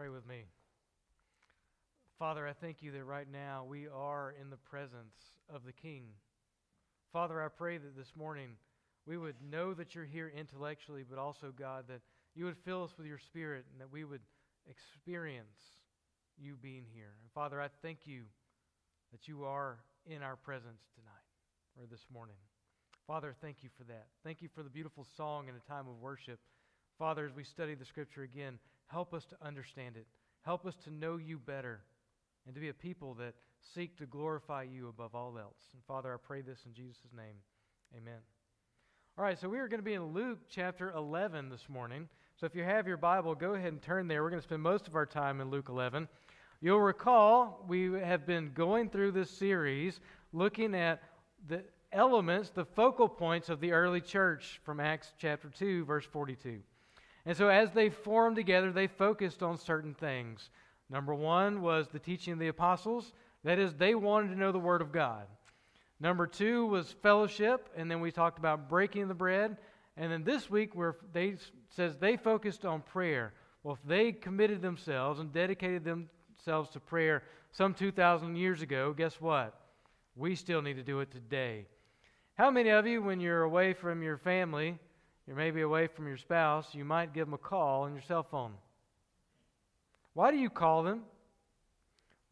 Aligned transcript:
Pray 0.00 0.08
with 0.08 0.26
me. 0.26 0.44
Father, 2.18 2.48
I 2.48 2.54
thank 2.54 2.80
you 2.80 2.90
that 2.92 3.04
right 3.04 3.26
now 3.30 3.66
we 3.68 3.86
are 3.86 4.34
in 4.40 4.48
the 4.48 4.56
presence 4.56 5.12
of 5.54 5.66
the 5.66 5.74
King. 5.74 6.04
Father, 7.12 7.42
I 7.42 7.48
pray 7.48 7.76
that 7.76 7.94
this 7.94 8.16
morning 8.16 8.52
we 9.04 9.18
would 9.18 9.34
know 9.50 9.74
that 9.74 9.94
you're 9.94 10.06
here 10.06 10.32
intellectually, 10.34 11.04
but 11.06 11.18
also, 11.18 11.52
God, 11.54 11.84
that 11.88 12.00
you 12.34 12.46
would 12.46 12.56
fill 12.64 12.84
us 12.84 12.94
with 12.96 13.06
your 13.06 13.18
Spirit 13.18 13.66
and 13.70 13.78
that 13.78 13.92
we 13.92 14.04
would 14.04 14.22
experience 14.70 15.60
you 16.38 16.56
being 16.56 16.86
here. 16.94 17.12
And 17.20 17.30
Father, 17.34 17.60
I 17.60 17.68
thank 17.82 18.06
you 18.06 18.22
that 19.12 19.28
you 19.28 19.44
are 19.44 19.80
in 20.06 20.22
our 20.22 20.36
presence 20.36 20.80
tonight 20.94 21.78
or 21.78 21.84
this 21.90 22.06
morning. 22.10 22.36
Father, 23.06 23.34
thank 23.42 23.58
you 23.62 23.68
for 23.76 23.84
that. 23.84 24.06
Thank 24.24 24.40
you 24.40 24.48
for 24.54 24.62
the 24.62 24.70
beautiful 24.70 25.06
song 25.18 25.50
and 25.50 25.58
a 25.58 25.70
time 25.70 25.88
of 25.88 26.00
worship. 26.00 26.40
Father, 26.98 27.26
as 27.26 27.36
we 27.36 27.44
study 27.44 27.74
the 27.74 27.84
scripture 27.84 28.22
again, 28.22 28.58
help 28.90 29.14
us 29.14 29.24
to 29.26 29.36
understand 29.42 29.96
it. 29.96 30.06
Help 30.42 30.66
us 30.66 30.76
to 30.84 30.90
know 30.90 31.16
you 31.16 31.38
better 31.38 31.80
and 32.46 32.54
to 32.54 32.60
be 32.60 32.68
a 32.68 32.74
people 32.74 33.14
that 33.14 33.34
seek 33.74 33.96
to 33.98 34.06
glorify 34.06 34.62
you 34.62 34.88
above 34.88 35.14
all 35.14 35.38
else. 35.38 35.58
And 35.74 35.82
Father, 35.86 36.12
I 36.12 36.16
pray 36.16 36.40
this 36.40 36.60
in 36.66 36.74
Jesus' 36.74 37.12
name. 37.16 37.36
Amen. 37.96 38.18
All 39.18 39.24
right, 39.24 39.38
so 39.38 39.48
we 39.48 39.58
are 39.58 39.68
going 39.68 39.80
to 39.80 39.84
be 39.84 39.94
in 39.94 40.14
Luke 40.14 40.38
chapter 40.48 40.92
11 40.92 41.50
this 41.50 41.68
morning. 41.68 42.08
So 42.38 42.46
if 42.46 42.54
you 42.54 42.62
have 42.62 42.88
your 42.88 42.96
Bible, 42.96 43.34
go 43.34 43.54
ahead 43.54 43.72
and 43.72 43.82
turn 43.82 44.08
there. 44.08 44.22
We're 44.22 44.30
going 44.30 44.40
to 44.40 44.46
spend 44.46 44.62
most 44.62 44.88
of 44.88 44.96
our 44.96 45.04
time 45.04 45.40
in 45.40 45.50
Luke 45.50 45.68
11. 45.68 46.08
You'll 46.62 46.80
recall 46.80 47.64
we 47.68 47.92
have 47.92 48.26
been 48.26 48.52
going 48.54 48.88
through 48.88 49.12
this 49.12 49.30
series 49.30 50.00
looking 50.32 50.74
at 50.74 51.02
the 51.48 51.64
elements, 51.92 52.50
the 52.50 52.64
focal 52.64 53.08
points 53.08 53.48
of 53.48 53.60
the 53.60 53.72
early 53.72 54.00
church 54.00 54.60
from 54.64 54.80
Acts 54.80 55.12
chapter 55.18 55.50
2, 55.50 55.84
verse 55.84 56.06
42. 56.06 56.60
And 57.30 57.36
so 57.36 57.46
as 57.46 57.70
they 57.70 57.90
formed 57.90 58.34
together, 58.34 58.72
they 58.72 58.88
focused 58.88 59.40
on 59.40 59.56
certain 59.56 59.94
things. 59.94 60.50
Number 60.90 61.14
one 61.14 61.62
was 61.62 61.86
the 61.86 62.00
teaching 62.00 62.32
of 62.32 62.40
the 62.40 62.48
apostles. 62.48 63.12
That 63.44 63.60
is, 63.60 63.72
they 63.74 63.94
wanted 63.94 64.30
to 64.30 64.36
know 64.36 64.50
the 64.50 64.58
Word 64.58 64.82
of 64.82 64.90
God. 64.90 65.26
Number 66.00 66.26
two 66.26 66.66
was 66.66 66.90
fellowship, 67.04 67.68
and 67.76 67.88
then 67.88 68.00
we 68.00 68.10
talked 68.10 68.40
about 68.40 68.68
breaking 68.68 69.06
the 69.06 69.14
bread. 69.14 69.58
And 69.96 70.10
then 70.10 70.24
this 70.24 70.50
week, 70.50 70.74
where 70.74 70.96
they 71.12 71.36
says 71.68 71.96
they 71.98 72.16
focused 72.16 72.64
on 72.64 72.82
prayer. 72.82 73.32
Well, 73.62 73.78
if 73.80 73.88
they 73.88 74.10
committed 74.10 74.60
themselves 74.60 75.20
and 75.20 75.32
dedicated 75.32 75.84
themselves 75.84 76.70
to 76.70 76.80
prayer 76.80 77.22
some 77.52 77.74
2,000 77.74 78.34
years 78.34 78.60
ago, 78.60 78.92
guess 78.92 79.20
what? 79.20 79.54
We 80.16 80.34
still 80.34 80.62
need 80.62 80.78
to 80.78 80.82
do 80.82 80.98
it 80.98 81.12
today. 81.12 81.66
How 82.34 82.50
many 82.50 82.70
of 82.70 82.88
you, 82.88 83.00
when 83.00 83.20
you're 83.20 83.44
away 83.44 83.72
from 83.72 84.02
your 84.02 84.16
family, 84.16 84.80
you're 85.30 85.38
maybe 85.38 85.60
away 85.60 85.86
from 85.86 86.08
your 86.08 86.16
spouse, 86.16 86.74
you 86.74 86.84
might 86.84 87.14
give 87.14 87.28
them 87.28 87.34
a 87.34 87.38
call 87.38 87.82
on 87.82 87.92
your 87.92 88.02
cell 88.02 88.24
phone? 88.24 88.50
Why 90.12 90.32
do 90.32 90.36
you 90.36 90.50
call 90.50 90.82
them? 90.82 91.02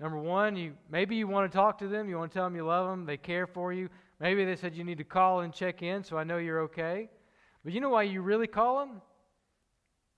Number 0.00 0.18
one, 0.18 0.56
you 0.56 0.72
maybe 0.90 1.14
you 1.14 1.28
want 1.28 1.48
to 1.48 1.56
talk 1.56 1.78
to 1.78 1.86
them, 1.86 2.08
you 2.08 2.18
want 2.18 2.32
to 2.32 2.34
tell 2.36 2.46
them 2.46 2.56
you 2.56 2.66
love 2.66 2.90
them, 2.90 3.06
they 3.06 3.16
care 3.16 3.46
for 3.46 3.72
you. 3.72 3.88
Maybe 4.18 4.44
they 4.44 4.56
said 4.56 4.74
you 4.74 4.82
need 4.82 4.98
to 4.98 5.04
call 5.04 5.42
and 5.42 5.54
check 5.54 5.80
in 5.80 6.02
so 6.02 6.18
I 6.18 6.24
know 6.24 6.38
you're 6.38 6.62
okay. 6.62 7.08
But 7.62 7.72
you 7.72 7.80
know 7.80 7.90
why 7.90 8.02
you 8.02 8.20
really 8.20 8.48
call 8.48 8.80
them? 8.80 9.00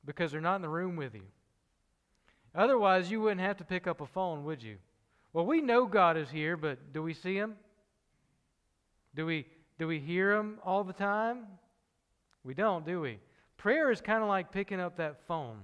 Because 0.06 0.32
they're 0.32 0.40
not 0.40 0.56
in 0.56 0.62
the 0.62 0.68
room 0.70 0.96
with 0.96 1.14
you. 1.14 1.26
Otherwise, 2.54 3.10
you 3.10 3.20
wouldn't 3.20 3.42
have 3.42 3.58
to 3.58 3.64
pick 3.64 3.86
up 3.86 4.00
a 4.00 4.06
phone, 4.06 4.42
would 4.44 4.62
you? 4.62 4.78
Well, 5.34 5.44
we 5.44 5.60
know 5.60 5.84
God 5.84 6.16
is 6.16 6.30
here, 6.30 6.56
but 6.56 6.94
do 6.94 7.02
we 7.02 7.12
see 7.12 7.34
him? 7.34 7.56
Do 9.14 9.26
we 9.26 9.44
do 9.78 9.86
we 9.86 9.98
hear 9.98 10.32
him 10.32 10.60
all 10.64 10.82
the 10.82 10.94
time? 10.94 11.40
We 12.44 12.54
don't, 12.54 12.84
do 12.84 13.00
we? 13.00 13.18
Prayer 13.56 13.90
is 13.90 14.00
kind 14.00 14.22
of 14.22 14.28
like 14.28 14.52
picking 14.52 14.80
up 14.80 14.96
that 14.96 15.26
phone. 15.26 15.58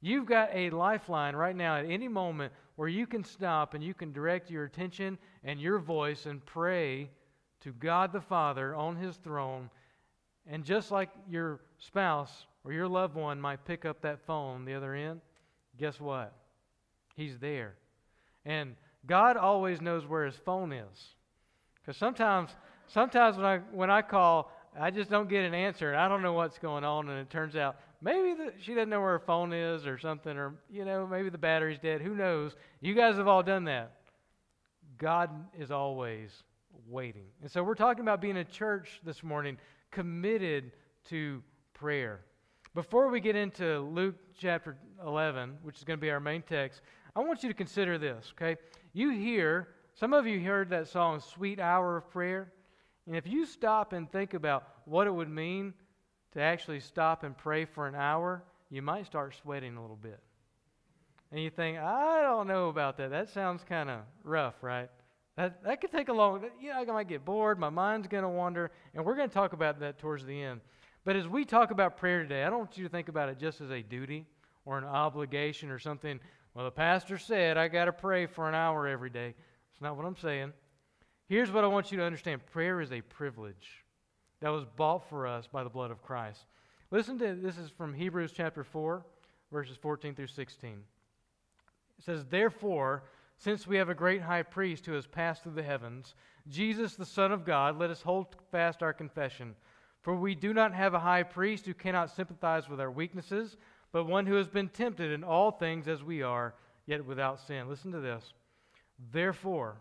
You've 0.00 0.26
got 0.26 0.50
a 0.52 0.70
lifeline 0.70 1.34
right 1.34 1.56
now 1.56 1.76
at 1.76 1.86
any 1.86 2.08
moment 2.08 2.52
where 2.76 2.88
you 2.88 3.06
can 3.06 3.24
stop 3.24 3.74
and 3.74 3.82
you 3.82 3.94
can 3.94 4.12
direct 4.12 4.50
your 4.50 4.64
attention 4.64 5.18
and 5.42 5.60
your 5.60 5.78
voice 5.78 6.26
and 6.26 6.44
pray 6.44 7.10
to 7.60 7.72
God 7.72 8.12
the 8.12 8.20
Father 8.20 8.74
on 8.74 8.94
His 8.94 9.16
throne. 9.16 9.70
And 10.46 10.64
just 10.64 10.90
like 10.90 11.10
your 11.28 11.60
spouse 11.78 12.46
or 12.64 12.72
your 12.72 12.86
loved 12.86 13.16
one 13.16 13.40
might 13.40 13.64
pick 13.64 13.84
up 13.84 14.00
that 14.02 14.20
phone 14.26 14.56
on 14.56 14.64
the 14.64 14.74
other 14.74 14.94
end, 14.94 15.20
guess 15.76 16.00
what? 16.00 16.32
He's 17.16 17.38
there. 17.38 17.74
And 18.44 18.76
God 19.06 19.36
always 19.36 19.80
knows 19.80 20.06
where 20.06 20.24
his 20.24 20.36
phone 20.36 20.72
is. 20.72 21.14
Because 21.80 21.96
sometimes, 21.96 22.50
sometimes 22.86 23.36
when 23.36 23.46
I, 23.46 23.58
when 23.72 23.90
I 23.90 24.02
call, 24.02 24.52
I 24.78 24.90
just 24.90 25.10
don't 25.10 25.28
get 25.28 25.44
an 25.44 25.54
answer. 25.54 25.94
I 25.94 26.08
don't 26.08 26.22
know 26.22 26.32
what's 26.32 26.58
going 26.58 26.84
on. 26.84 27.08
And 27.08 27.20
it 27.20 27.30
turns 27.30 27.56
out 27.56 27.76
maybe 28.00 28.34
the, 28.34 28.52
she 28.60 28.74
doesn't 28.74 28.88
know 28.88 29.00
where 29.00 29.12
her 29.12 29.18
phone 29.18 29.52
is 29.52 29.86
or 29.86 29.98
something. 29.98 30.36
Or, 30.36 30.54
you 30.70 30.84
know, 30.84 31.06
maybe 31.06 31.30
the 31.30 31.38
battery's 31.38 31.78
dead. 31.78 32.00
Who 32.00 32.14
knows? 32.14 32.56
You 32.80 32.94
guys 32.94 33.16
have 33.16 33.28
all 33.28 33.42
done 33.42 33.64
that. 33.64 33.92
God 34.98 35.30
is 35.58 35.70
always 35.70 36.30
waiting. 36.88 37.26
And 37.42 37.50
so 37.50 37.62
we're 37.62 37.74
talking 37.74 38.02
about 38.02 38.20
being 38.20 38.38
a 38.38 38.44
church 38.44 39.00
this 39.04 39.22
morning 39.22 39.58
committed 39.90 40.72
to 41.10 41.42
prayer. 41.74 42.20
Before 42.74 43.08
we 43.08 43.20
get 43.20 43.36
into 43.36 43.80
Luke 43.80 44.16
chapter 44.38 44.76
11, 45.04 45.58
which 45.62 45.78
is 45.78 45.84
going 45.84 45.98
to 45.98 46.00
be 46.00 46.10
our 46.10 46.20
main 46.20 46.42
text, 46.42 46.82
I 47.16 47.20
want 47.20 47.42
you 47.42 47.48
to 47.48 47.54
consider 47.54 47.98
this, 47.98 48.32
okay? 48.36 48.60
You 48.92 49.10
hear, 49.10 49.68
some 49.94 50.12
of 50.12 50.26
you 50.26 50.40
heard 50.40 50.70
that 50.70 50.86
song, 50.88 51.20
Sweet 51.20 51.58
Hour 51.58 51.96
of 51.96 52.10
Prayer. 52.10 52.52
And 53.08 53.16
if 53.16 53.26
you 53.26 53.46
stop 53.46 53.94
and 53.94 54.10
think 54.12 54.34
about 54.34 54.68
what 54.84 55.06
it 55.06 55.10
would 55.10 55.30
mean 55.30 55.72
to 56.34 56.42
actually 56.42 56.80
stop 56.80 57.24
and 57.24 57.36
pray 57.36 57.64
for 57.64 57.88
an 57.88 57.94
hour, 57.94 58.44
you 58.70 58.82
might 58.82 59.06
start 59.06 59.34
sweating 59.34 59.78
a 59.78 59.80
little 59.80 59.96
bit. 59.96 60.20
And 61.32 61.42
you 61.42 61.48
think, 61.48 61.78
I 61.78 62.20
don't 62.20 62.46
know 62.46 62.68
about 62.68 62.98
that. 62.98 63.08
That 63.08 63.30
sounds 63.30 63.64
kind 63.66 63.88
of 63.88 64.00
rough, 64.24 64.62
right? 64.62 64.90
That, 65.36 65.64
that 65.64 65.80
could 65.80 65.90
take 65.90 66.08
a 66.08 66.12
long, 66.12 66.44
you 66.60 66.68
know, 66.68 66.80
I 66.80 66.84
might 66.84 67.08
get 67.08 67.24
bored, 67.24 67.58
my 67.58 67.70
mind's 67.70 68.08
going 68.08 68.24
to 68.24 68.28
wander, 68.28 68.70
and 68.94 69.02
we're 69.02 69.16
going 69.16 69.28
to 69.28 69.34
talk 69.34 69.54
about 69.54 69.80
that 69.80 69.98
towards 69.98 70.26
the 70.26 70.42
end. 70.42 70.60
But 71.04 71.16
as 71.16 71.26
we 71.26 71.46
talk 71.46 71.70
about 71.70 71.96
prayer 71.96 72.22
today, 72.22 72.44
I 72.44 72.50
don't 72.50 72.58
want 72.58 72.76
you 72.76 72.84
to 72.84 72.90
think 72.90 73.08
about 73.08 73.30
it 73.30 73.38
just 73.38 73.62
as 73.62 73.70
a 73.70 73.80
duty 73.80 74.26
or 74.66 74.76
an 74.76 74.84
obligation 74.84 75.70
or 75.70 75.78
something. 75.78 76.20
Well, 76.52 76.66
the 76.66 76.70
pastor 76.70 77.16
said 77.16 77.56
I 77.56 77.68
got 77.68 77.86
to 77.86 77.92
pray 77.92 78.26
for 78.26 78.50
an 78.50 78.54
hour 78.54 78.86
every 78.86 79.08
day. 79.08 79.34
That's 79.72 79.80
not 79.80 79.96
what 79.96 80.04
I'm 80.04 80.16
saying. 80.16 80.52
Here's 81.28 81.52
what 81.52 81.62
I 81.62 81.66
want 81.66 81.92
you 81.92 81.98
to 81.98 82.04
understand 82.04 82.46
prayer 82.46 82.80
is 82.80 82.90
a 82.90 83.02
privilege 83.02 83.84
that 84.40 84.48
was 84.48 84.64
bought 84.64 85.06
for 85.10 85.26
us 85.26 85.46
by 85.46 85.62
the 85.62 85.68
blood 85.68 85.90
of 85.90 86.02
Christ. 86.02 86.46
Listen 86.90 87.18
to 87.18 87.34
this 87.34 87.58
is 87.58 87.68
from 87.68 87.92
Hebrews 87.92 88.32
chapter 88.34 88.64
4, 88.64 89.04
verses 89.52 89.76
14 89.76 90.14
through 90.14 90.28
16. 90.28 90.70
It 90.70 92.04
says, 92.04 92.24
Therefore, 92.24 93.02
since 93.36 93.66
we 93.66 93.76
have 93.76 93.90
a 93.90 93.94
great 93.94 94.22
high 94.22 94.42
priest 94.42 94.86
who 94.86 94.92
has 94.92 95.06
passed 95.06 95.42
through 95.42 95.52
the 95.52 95.62
heavens, 95.62 96.14
Jesus, 96.48 96.96
the 96.96 97.04
Son 97.04 97.30
of 97.30 97.44
God, 97.44 97.78
let 97.78 97.90
us 97.90 98.00
hold 98.00 98.34
fast 98.50 98.82
our 98.82 98.94
confession. 98.94 99.54
For 100.00 100.16
we 100.16 100.34
do 100.34 100.54
not 100.54 100.72
have 100.72 100.94
a 100.94 100.98
high 100.98 101.24
priest 101.24 101.66
who 101.66 101.74
cannot 101.74 102.10
sympathize 102.10 102.70
with 102.70 102.80
our 102.80 102.90
weaknesses, 102.90 103.58
but 103.92 104.06
one 104.06 104.24
who 104.24 104.36
has 104.36 104.48
been 104.48 104.70
tempted 104.70 105.12
in 105.12 105.24
all 105.24 105.50
things 105.50 105.88
as 105.88 106.02
we 106.02 106.22
are, 106.22 106.54
yet 106.86 107.04
without 107.04 107.38
sin. 107.38 107.68
Listen 107.68 107.92
to 107.92 108.00
this. 108.00 108.32
Therefore, 109.12 109.76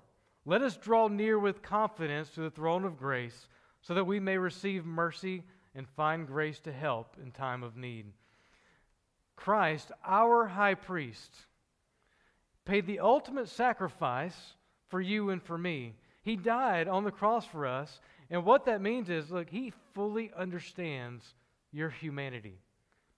let 0.48 0.62
us 0.62 0.78
draw 0.78 1.10
near 1.10 1.38
with 1.38 1.62
confidence 1.62 2.30
to 2.30 2.42
the 2.42 2.50
throne 2.50 2.86
of 2.86 2.98
grace, 2.98 3.48
so 3.82 3.94
that 3.94 4.06
we 4.06 4.22
may 4.22 4.38
receive 4.38 4.86
mercy 4.86 5.44
and 5.76 5.86
find 5.90 6.26
grace 6.26 6.60
to 6.62 6.72
help 6.72 7.18
in 7.22 7.32
time 7.32 7.64
of 7.64 7.76
need. 7.76 8.06
Christ, 9.36 9.92
our 10.06 10.48
high 10.48 10.76
priest, 10.76 11.36
paid 12.64 12.88
the 12.88 13.02
ultimate 13.02 13.50
sacrifice 13.50 14.54
for 14.88 15.02
you 15.02 15.32
and 15.32 15.44
for 15.44 15.58
me. 15.58 15.96
He 16.24 16.38
died 16.38 16.88
on 16.88 17.04
the 17.04 17.12
cross 17.12 17.46
for 17.46 17.68
us. 17.68 18.00
And 18.30 18.46
what 18.46 18.66
that 18.66 18.82
means 18.82 19.10
is 19.10 19.30
look, 19.30 19.50
he 19.50 19.74
fully 19.94 20.32
understands 20.36 21.24
your 21.74 21.90
humanity 21.90 22.60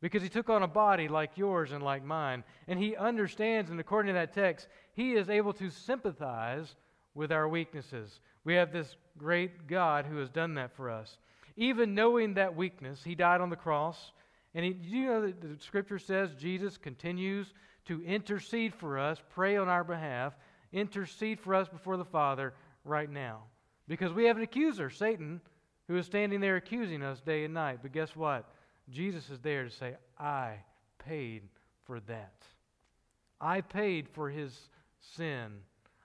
because 0.02 0.24
he 0.24 0.30
took 0.30 0.50
on 0.50 0.64
a 0.64 0.68
body 0.68 1.08
like 1.08 1.38
yours 1.38 1.72
and 1.72 1.84
like 1.84 2.04
mine. 2.04 2.44
And 2.68 2.80
he 2.80 2.96
understands, 2.96 3.70
and 3.70 3.80
according 3.80 4.14
to 4.14 4.20
that 4.20 4.34
text, 4.34 4.68
he 4.94 5.14
is 5.14 5.30
able 5.30 5.54
to 5.54 5.70
sympathize 5.70 6.76
with 7.16 7.32
our 7.32 7.48
weaknesses. 7.48 8.20
We 8.44 8.56
have 8.56 8.72
this 8.72 8.96
great 9.18 9.68
God 9.68 10.06
who 10.06 10.18
has 10.18 10.30
done 10.30 10.56
that 10.56 10.76
for 10.76 10.90
us. 10.90 11.18
Even 11.56 11.96
knowing 11.96 12.36
that 12.36 12.56
weakness, 12.56 13.04
he 13.04 13.16
died 13.16 13.42
on 13.42 13.50
the 13.50 13.56
cross. 13.56 14.12
And 14.56 14.66
he, 14.66 14.76
you 14.82 15.06
know 15.06 15.22
that 15.26 15.42
the 15.42 15.58
scripture 15.62 16.00
says 16.00 16.30
Jesus 16.40 16.78
continues 16.78 17.54
to 17.86 18.02
intercede 18.04 18.74
for 18.74 18.98
us, 18.98 19.22
pray 19.32 19.58
on 19.58 19.68
our 19.68 19.84
behalf, 19.84 20.34
intercede 20.72 21.40
for 21.40 21.56
us 21.56 21.68
before 21.68 21.98
the 21.98 22.06
Father 22.06 22.54
right 22.86 23.10
now. 23.10 23.44
Because 23.88 24.14
we 24.14 24.26
have 24.26 24.38
an 24.38 24.44
accuser, 24.44 24.90
Satan, 24.90 25.42
who 25.88 25.98
is 25.98 26.06
standing 26.06 26.40
there 26.40 26.56
accusing 26.56 27.02
us 27.02 27.20
day 27.20 27.44
and 27.44 27.54
night. 27.54 27.80
But 27.82 27.92
guess 27.92 28.16
what? 28.16 28.46
Jesus 28.90 29.30
is 29.30 29.40
there 29.40 29.64
to 29.64 29.72
say, 29.72 29.96
I 30.20 30.56
paid 31.00 31.44
for 31.86 32.00
that. 32.02 32.44
I 33.42 33.62
paid 33.62 34.08
for 34.10 34.30
his 34.30 34.58
sin. 35.16 35.62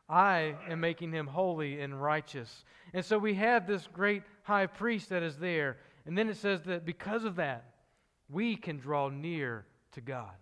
I 0.08 0.54
am 0.68 0.80
making 0.80 1.12
him 1.12 1.26
holy 1.26 1.80
and 1.80 2.00
righteous. 2.00 2.64
And 2.92 3.04
so 3.04 3.18
we 3.18 3.34
have 3.34 3.66
this 3.66 3.88
great 3.92 4.22
high 4.42 4.66
priest 4.66 5.08
that 5.08 5.22
is 5.22 5.38
there. 5.38 5.78
And 6.06 6.16
then 6.16 6.28
it 6.28 6.36
says 6.36 6.62
that 6.62 6.84
because 6.84 7.24
of 7.24 7.36
that, 7.36 7.64
we 8.28 8.56
can 8.56 8.78
draw 8.78 9.08
near 9.08 9.64
to 9.92 10.00
God. 10.00 10.34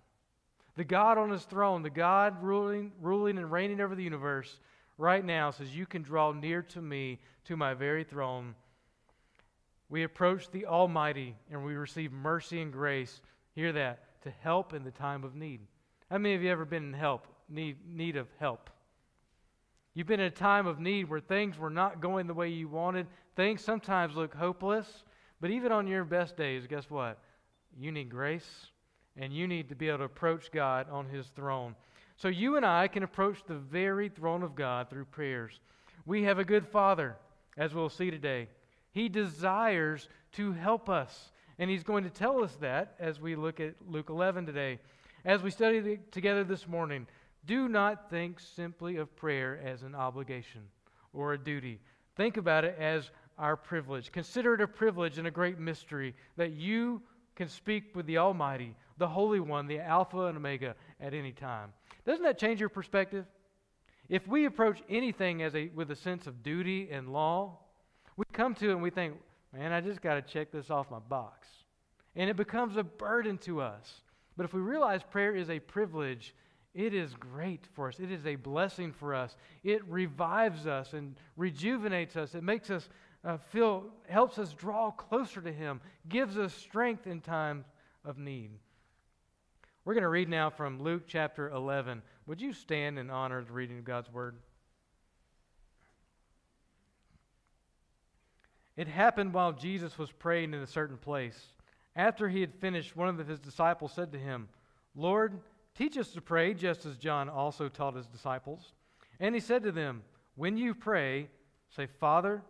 The 0.77 0.85
God 0.85 1.19
on 1.19 1.31
his 1.31 1.45
throne, 1.45 1.83
the 1.83 1.91
God 1.91 2.43
ruling, 2.43 2.93
ruling 3.01 3.39
and 3.39 3.53
reigning 3.53 3.81
over 3.81 3.95
the 3.95 4.03
universe, 4.03 4.59
right 4.99 5.25
now 5.25 5.51
says, 5.51 5.77
You 5.77 5.87
can 5.87 6.03
draw 6.03 6.33
near 6.33 6.63
to 6.63 6.81
me, 6.81 7.21
to 7.45 7.57
my 7.57 7.75
very 7.75 8.05
throne. 8.05 8.55
We 9.89 10.05
approach 10.05 10.51
the 10.51 10.67
Almighty 10.67 11.37
and 11.51 11.65
we 11.65 11.75
receive 11.75 12.13
mercy 12.13 12.63
and 12.63 12.73
grace. 12.73 13.21
Hear 13.55 13.73
that, 13.73 14.23
to 14.23 14.31
help 14.41 14.73
in 14.73 14.85
the 14.85 14.91
time 14.91 15.23
of 15.23 15.35
need. 15.35 15.61
How 16.11 16.19
many 16.19 16.35
of 16.35 16.43
you 16.43 16.51
ever 16.51 16.65
been 16.65 16.85
in 16.85 16.93
help, 16.95 17.27
need, 17.49 17.77
need 17.87 18.17
of 18.17 18.29
help? 18.41 18.71
You've 19.95 20.07
been 20.07 20.21
in 20.21 20.27
a 20.27 20.31
time 20.31 20.67
of 20.67 20.81
need 20.81 21.11
where 21.11 21.21
things 21.21 21.59
were 21.59 21.71
not 21.71 22.01
going 22.01 22.27
the 22.27 22.35
way 22.35 22.49
you 22.49 22.69
wanted. 22.69 23.07
Things 23.37 23.63
sometimes 23.63 24.17
look 24.17 24.35
hopeless, 24.35 25.05
but 25.41 25.51
even 25.51 25.71
on 25.71 25.87
your 25.87 26.05
best 26.05 26.37
days, 26.37 26.67
guess 26.67 26.89
what? 26.89 27.19
You 27.79 27.93
need 27.93 28.09
grace 28.09 28.67
and 29.17 29.33
you 29.33 29.47
need 29.47 29.69
to 29.69 29.75
be 29.75 29.89
able 29.89 29.99
to 29.99 30.05
approach 30.05 30.51
God 30.51 30.87
on 30.91 31.09
His 31.09 31.27
throne. 31.29 31.75
So 32.17 32.29
you 32.29 32.57
and 32.57 32.65
I 32.65 32.89
can 32.89 33.03
approach 33.03 33.39
the 33.47 33.57
very 33.57 34.09
throne 34.09 34.43
of 34.43 34.55
God 34.55 34.89
through 34.89 35.07
prayers. 35.07 35.61
We 36.07 36.23
have 36.25 36.39
a 36.39 36.45
good 36.45 36.67
Father, 36.67 37.17
as 37.57 37.75
we'll 37.75 37.89
see 37.91 38.11
today. 38.11 38.49
He 38.93 39.09
desires 39.09 40.09
to 40.33 40.53
help 40.53 40.89
us, 40.89 41.33
and 41.59 41.69
He's 41.69 41.83
going 41.83 42.05
to 42.05 42.11
tell 42.11 42.43
us 42.43 42.57
that 42.61 42.95
as 42.99 43.21
we 43.21 43.37
look 43.37 43.61
at 43.61 43.75
Luke 43.87 44.09
11 44.09 44.47
today. 44.47 44.79
As 45.25 45.43
we 45.43 45.51
study 45.51 46.01
together 46.11 46.45
this 46.45 46.67
morning, 46.67 47.07
do 47.47 47.69
not 47.69 48.09
think 48.11 48.39
simply 48.41 48.97
of 48.97 49.15
prayer 49.17 49.61
as 49.65 49.83
an 49.83 49.95
obligation 49.95 50.63
or 51.13 51.33
a 51.33 51.39
duty. 51.39 51.81
Think 52.17 52.37
about 52.37 52.65
it 52.65 52.77
as 52.79 53.11
our 53.39 53.57
privilege. 53.57 54.13
Consider 54.13 54.55
it 54.55 54.61
a 54.61 54.69
privilege 54.69 55.19
and 55.19 55.27
a 55.27 55.31
great 55.31 55.59
mystery 55.59 56.15
that 56.37 56.53
you 56.53 57.03
can 57.35 57.49
speak 57.49 57.95
with 57.95 58.07
the 58.07 58.19
Almighty, 58.19 58.75
the 58.99 59.09
Holy 59.09 59.41
One, 59.41 59.67
the 59.67 59.81
Alpha 59.81 60.27
and 60.27 60.37
Omega 60.37 60.75
at 61.01 61.15
any 61.15 61.33
time. 61.33 61.73
Doesn't 62.05 62.25
that 62.25 62.39
change 62.39 62.61
your 62.61 62.69
perspective? 62.69 63.25
If 64.09 64.27
we 64.27 64.45
approach 64.45 64.83
anything 64.89 65.43
as 65.43 65.55
a, 65.55 65.69
with 65.75 65.91
a 65.91 65.97
sense 65.97 66.27
of 66.27 66.43
duty 66.43 66.89
and 66.91 67.13
law, 67.13 67.59
we 68.17 68.25
come 68.33 68.55
to 68.57 68.69
it 68.69 68.73
and 68.73 68.83
we 68.83 68.91
think, 68.91 69.15
man, 69.53 69.73
I 69.73 69.81
just 69.81 70.03
got 70.03 70.15
to 70.15 70.23
check 70.23 70.53
this 70.53 70.71
off 70.71 70.91
my 70.91 70.99
box. 70.99 71.49
And 72.15 72.29
it 72.29 72.37
becomes 72.37 72.77
a 72.77 72.83
burden 72.83 73.39
to 73.39 73.63
us. 73.63 74.03
But 74.37 74.45
if 74.45 74.53
we 74.53 74.61
realize 74.61 75.01
prayer 75.03 75.35
is 75.35 75.49
a 75.49 75.59
privilege, 75.61 76.35
it 76.75 76.95
is 76.95 77.15
great 77.15 77.67
for 77.75 77.89
us. 77.89 78.01
It 78.01 78.11
is 78.11 78.25
a 78.27 78.37
blessing 78.37 78.93
for 78.93 79.15
us. 79.15 79.37
It 79.63 79.83
revives 79.87 80.67
us 80.67 80.95
and 80.95 81.17
rejuvenates 81.37 82.17
us. 82.17 82.35
It 82.35 82.43
makes 82.43 82.71
us 82.71 82.89
uh, 83.25 83.37
feel, 83.37 83.85
helps 84.09 84.39
us 84.39 84.53
draw 84.55 84.91
closer 84.91 85.41
to 85.43 85.53
Him, 85.53 85.81
gives 86.09 86.39
us 86.39 86.55
strength 86.55 87.07
in 87.07 87.21
times 87.21 87.67
of 88.05 88.19
need. 88.19 88.51
We're 89.85 89.95
going 89.95 90.03
to 90.03 90.09
read 90.09 90.29
now 90.29 90.49
from 90.49 90.83
Luke 90.83 91.03
chapter 91.07 91.51
11. 91.51 92.03
Would 92.27 92.41
you 92.41 92.53
stand 92.53 92.99
in 92.99 93.11
honor 93.11 93.39
of 93.39 93.49
the 93.49 93.53
reading 93.53 93.79
of 93.79 93.85
God's 93.85 94.13
Word? 94.13 94.37
It 98.77 98.89
happened 98.89 99.35
while 99.35 99.53
Jesus 99.53 99.99
was 99.99 100.11
praying 100.11 100.55
in 100.55 100.61
a 100.61 100.67
certain 100.67 100.97
place. 100.97 101.39
After 101.95 102.29
he 102.29 102.41
had 102.41 102.55
finished, 102.55 102.97
one 102.97 103.09
of 103.09 103.29
his 103.29 103.39
disciples 103.39 103.93
said 103.93 104.13
to 104.13 104.19
him, 104.19 104.49
Lord, 104.95 105.39
teach 105.77 105.97
us 105.97 106.09
to 106.13 106.21
pray, 106.21 106.55
just 106.55 106.87
as 106.87 106.97
John 106.97 107.29
also 107.29 107.69
taught 107.69 107.97
his 107.97 108.07
disciples. 108.07 108.73
And 109.21 109.35
he 109.35 109.41
said 109.41 109.63
to 109.65 109.73
them, 109.73 110.03
When 110.37 110.57
you 110.57 110.75
pray, 110.75 111.29
say, 111.75 111.87
Father, 112.01 112.43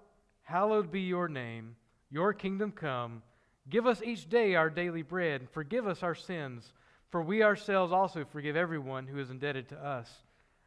hallowed 0.43 0.91
be 0.91 1.01
your 1.01 1.29
name, 1.29 1.77
your 2.11 2.33
kingdom 2.33 2.73
come. 2.73 3.23
Give 3.69 3.87
us 3.87 4.03
each 4.03 4.29
day 4.29 4.55
our 4.55 4.71
daily 4.71 5.03
bread, 5.03 5.41
and 5.43 5.51
forgive 5.51 5.87
us 5.87 6.03
our 6.03 6.15
sins 6.15 6.73
for 7.13 7.23
we 7.23 7.43
ourselves 7.43 7.93
also 7.93 8.25
forgive 8.25 8.57
everyone 8.57 9.07
who 9.07 9.19
is 9.19 9.31
indebted 9.31 9.69
to 9.69 9.77
us. 9.77 10.11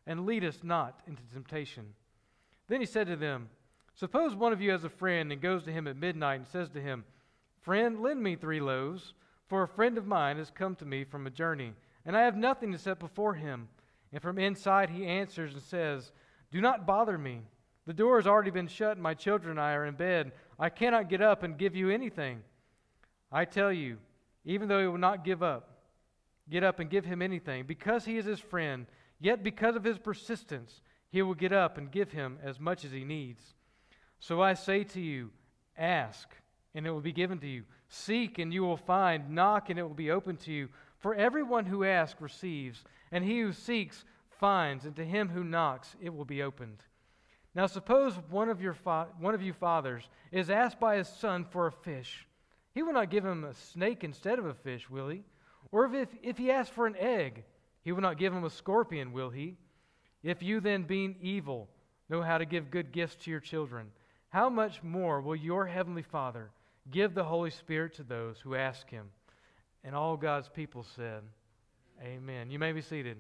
And 0.06 0.28
lead 0.28 0.46
us 0.46 0.60
not 0.62 1.00
into 1.08 1.24
temptation. 1.34 1.96
Then 2.68 2.80
he 2.80 2.86
said 2.86 3.08
to 3.08 3.16
them, 3.16 3.50
Suppose 3.96 4.36
one 4.36 4.54
of 4.54 4.62
you 4.62 4.70
has 4.72 4.84
a 4.84 4.90
friend 4.90 5.32
and 5.32 5.42
goes 5.42 5.64
to 5.64 5.72
him 5.72 5.88
at 5.88 5.98
midnight 5.98 6.36
and 6.36 6.48
says 6.48 6.70
to 6.70 6.82
him, 6.82 7.04
Friend, 7.62 8.00
lend 8.00 8.22
me 8.22 8.36
three 8.36 8.60
loaves, 8.60 9.16
for 9.48 9.64
a 9.64 9.68
friend 9.68 9.98
of 9.98 10.06
mine 10.06 10.38
has 10.38 10.52
come 10.52 10.76
to 10.76 10.86
me 10.86 11.04
from 11.04 11.26
a 11.26 11.32
journey, 11.32 11.74
and 12.06 12.16
I 12.16 12.24
have 12.24 12.38
nothing 12.38 12.72
to 12.72 12.78
set 12.78 13.00
before 13.00 13.34
him. 13.34 13.68
And 14.14 14.22
from 14.22 14.38
inside 14.38 14.90
he 14.90 15.06
answers 15.06 15.54
and 15.54 15.62
says, 15.62 16.12
Do 16.52 16.62
not 16.62 16.86
bother 16.86 17.18
me. 17.18 17.42
The 17.86 17.94
door 17.94 18.18
has 18.18 18.28
already 18.28 18.52
been 18.52 18.68
shut, 18.68 18.94
and 18.94 19.04
my 19.04 19.14
children 19.14 19.52
and 19.52 19.60
I 19.60 19.74
are 19.74 19.86
in 19.86 19.96
bed. 19.96 20.32
I 20.60 20.70
cannot 20.70 21.10
get 21.10 21.22
up 21.22 21.44
and 21.44 21.58
give 21.58 21.76
you 21.76 21.90
anything. 21.90 22.42
I 23.32 23.46
tell 23.46 23.72
you, 23.72 23.98
even 24.44 24.68
though 24.68 24.80
he 24.80 24.88
will 24.88 24.98
not 24.98 25.26
give 25.26 25.44
up, 25.44 25.70
get 26.50 26.64
up 26.64 26.80
and 26.80 26.90
give 26.90 27.06
him 27.06 27.22
anything. 27.22 27.66
Because 27.66 28.06
he 28.06 28.18
is 28.18 28.26
his 28.26 28.40
friend, 28.40 28.86
yet 29.20 29.44
because 29.44 29.76
of 29.76 29.84
his 29.84 29.98
persistence, 29.98 30.82
he 31.10 31.22
will 31.22 31.34
get 31.34 31.54
up 31.54 31.78
and 31.78 31.92
give 31.92 32.12
him 32.12 32.38
as 32.44 32.60
much 32.60 32.86
as 32.86 32.92
he 32.92 33.04
needs. 33.04 33.42
So 34.20 34.42
I 34.42 34.54
say 34.54 34.84
to 34.86 35.02
you, 35.02 35.32
ask, 35.78 36.28
and 36.74 36.88
it 36.88 36.92
will 36.92 37.02
be 37.02 37.12
given 37.12 37.40
to 37.40 37.48
you. 37.48 37.64
Seek, 37.88 38.40
and 38.40 38.54
you 38.54 38.64
will 38.64 38.78
find. 38.78 39.30
Knock, 39.30 39.70
and 39.70 39.78
it 39.78 39.84
will 39.84 39.94
be 39.94 40.12
opened 40.12 40.40
to 40.42 40.52
you. 40.52 40.70
For 41.06 41.14
everyone 41.14 41.68
who 41.68 41.84
asks 41.84 42.20
receives, 42.20 42.84
and 43.12 43.24
he 43.24 43.40
who 43.40 43.54
seeks 43.54 44.06
finds, 44.40 44.86
and 44.86 44.96
to 44.96 45.06
him 45.06 45.30
who 45.30 45.44
knocks 45.44 45.96
it 46.02 46.12
will 46.12 46.26
be 46.26 46.42
opened. 46.42 46.80
Now 47.54 47.68
suppose 47.68 48.16
one 48.32 48.50
of, 48.50 48.60
your 48.60 48.74
fa- 48.74 49.10
one 49.20 49.36
of 49.36 49.42
you 49.44 49.54
fathers 49.54 50.10
is 50.32 50.50
asked 50.50 50.80
by 50.80 50.98
his 50.98 51.08
son 51.08 51.46
for 51.46 51.68
a 51.68 51.72
fish. 51.72 52.26
He 52.74 52.82
will 52.82 52.94
not 52.94 53.12
give 53.12 53.24
him 53.24 53.44
a 53.44 53.54
snake 53.54 54.04
instead 54.04 54.40
of 54.40 54.48
a 54.48 54.56
fish, 54.56 54.90
will 54.90 55.10
he? 55.10 55.22
Or 55.72 55.86
if, 55.94 56.10
if 56.24 56.40
he 56.40 56.50
asks 56.50 56.74
for 56.74 56.88
an 56.88 56.96
egg, 56.98 57.44
he 57.84 57.92
will 57.92 58.02
not 58.02 58.18
give 58.18 58.34
him 58.34 58.44
a 58.44 58.50
scorpion, 58.50 59.14
will 59.14 59.30
he? 59.30 59.58
If 60.24 60.42
you 60.42 60.60
then, 60.60 60.86
being 60.86 61.18
evil, 61.22 61.70
know 62.10 62.24
how 62.24 62.40
to 62.40 62.46
give 62.46 62.72
good 62.72 62.92
gifts 62.92 63.18
to 63.26 63.30
your 63.30 63.42
children, 63.42 63.92
how 64.30 64.50
much 64.50 64.82
more 64.82 65.22
will 65.22 65.36
your 65.36 65.68
heavenly 65.68 66.02
Father 66.02 66.50
give 66.90 67.14
the 67.14 67.26
Holy 67.26 67.52
Spirit 67.52 67.94
to 67.94 68.04
those 68.04 68.40
who 68.40 68.56
ask 68.56 68.90
him? 68.90 69.12
And 69.86 69.96
all 69.96 70.18
God's 70.18 70.50
people 70.50 70.84
said, 70.84 71.22
Amen. 72.04 72.52
You 72.52 72.60
may 72.60 72.74
be 72.74 72.82
seated. 72.82 73.18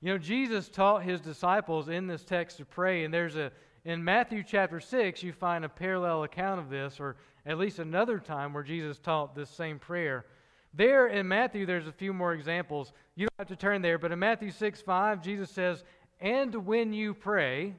You 0.00 0.12
know, 0.12 0.18
Jesus 0.18 0.68
taught 0.68 1.02
his 1.02 1.20
disciples 1.20 1.88
in 1.88 2.06
this 2.06 2.24
text 2.24 2.58
to 2.58 2.64
pray, 2.64 3.04
and 3.04 3.12
there's 3.12 3.36
a 3.36 3.50
in 3.84 4.04
Matthew 4.04 4.42
chapter 4.46 4.78
6, 4.78 5.22
you 5.22 5.32
find 5.32 5.64
a 5.64 5.68
parallel 5.68 6.24
account 6.24 6.60
of 6.60 6.68
this, 6.68 7.00
or 7.00 7.16
at 7.46 7.56
least 7.56 7.78
another 7.78 8.18
time 8.18 8.52
where 8.52 8.62
Jesus 8.62 8.98
taught 8.98 9.34
this 9.34 9.48
same 9.48 9.78
prayer. 9.78 10.26
There 10.74 11.06
in 11.06 11.26
Matthew, 11.26 11.64
there's 11.64 11.86
a 11.86 11.92
few 11.92 12.12
more 12.12 12.34
examples. 12.34 12.92
You 13.16 13.26
don't 13.26 13.38
have 13.38 13.48
to 13.48 13.56
turn 13.56 13.80
there, 13.80 13.98
but 13.98 14.12
in 14.12 14.18
Matthew 14.18 14.50
6 14.50 14.82
5, 14.82 15.22
Jesus 15.22 15.50
says, 15.50 15.82
And 16.20 16.54
when 16.66 16.92
you 16.92 17.14
pray, 17.14 17.74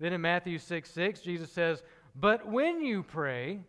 then 0.00 0.12
in 0.12 0.20
Matthew 0.20 0.58
6 0.58 0.90
6, 0.90 1.20
Jesus 1.20 1.52
says, 1.52 1.84
But 2.16 2.46
when 2.46 2.80
you 2.84 3.04
pray, 3.04 3.60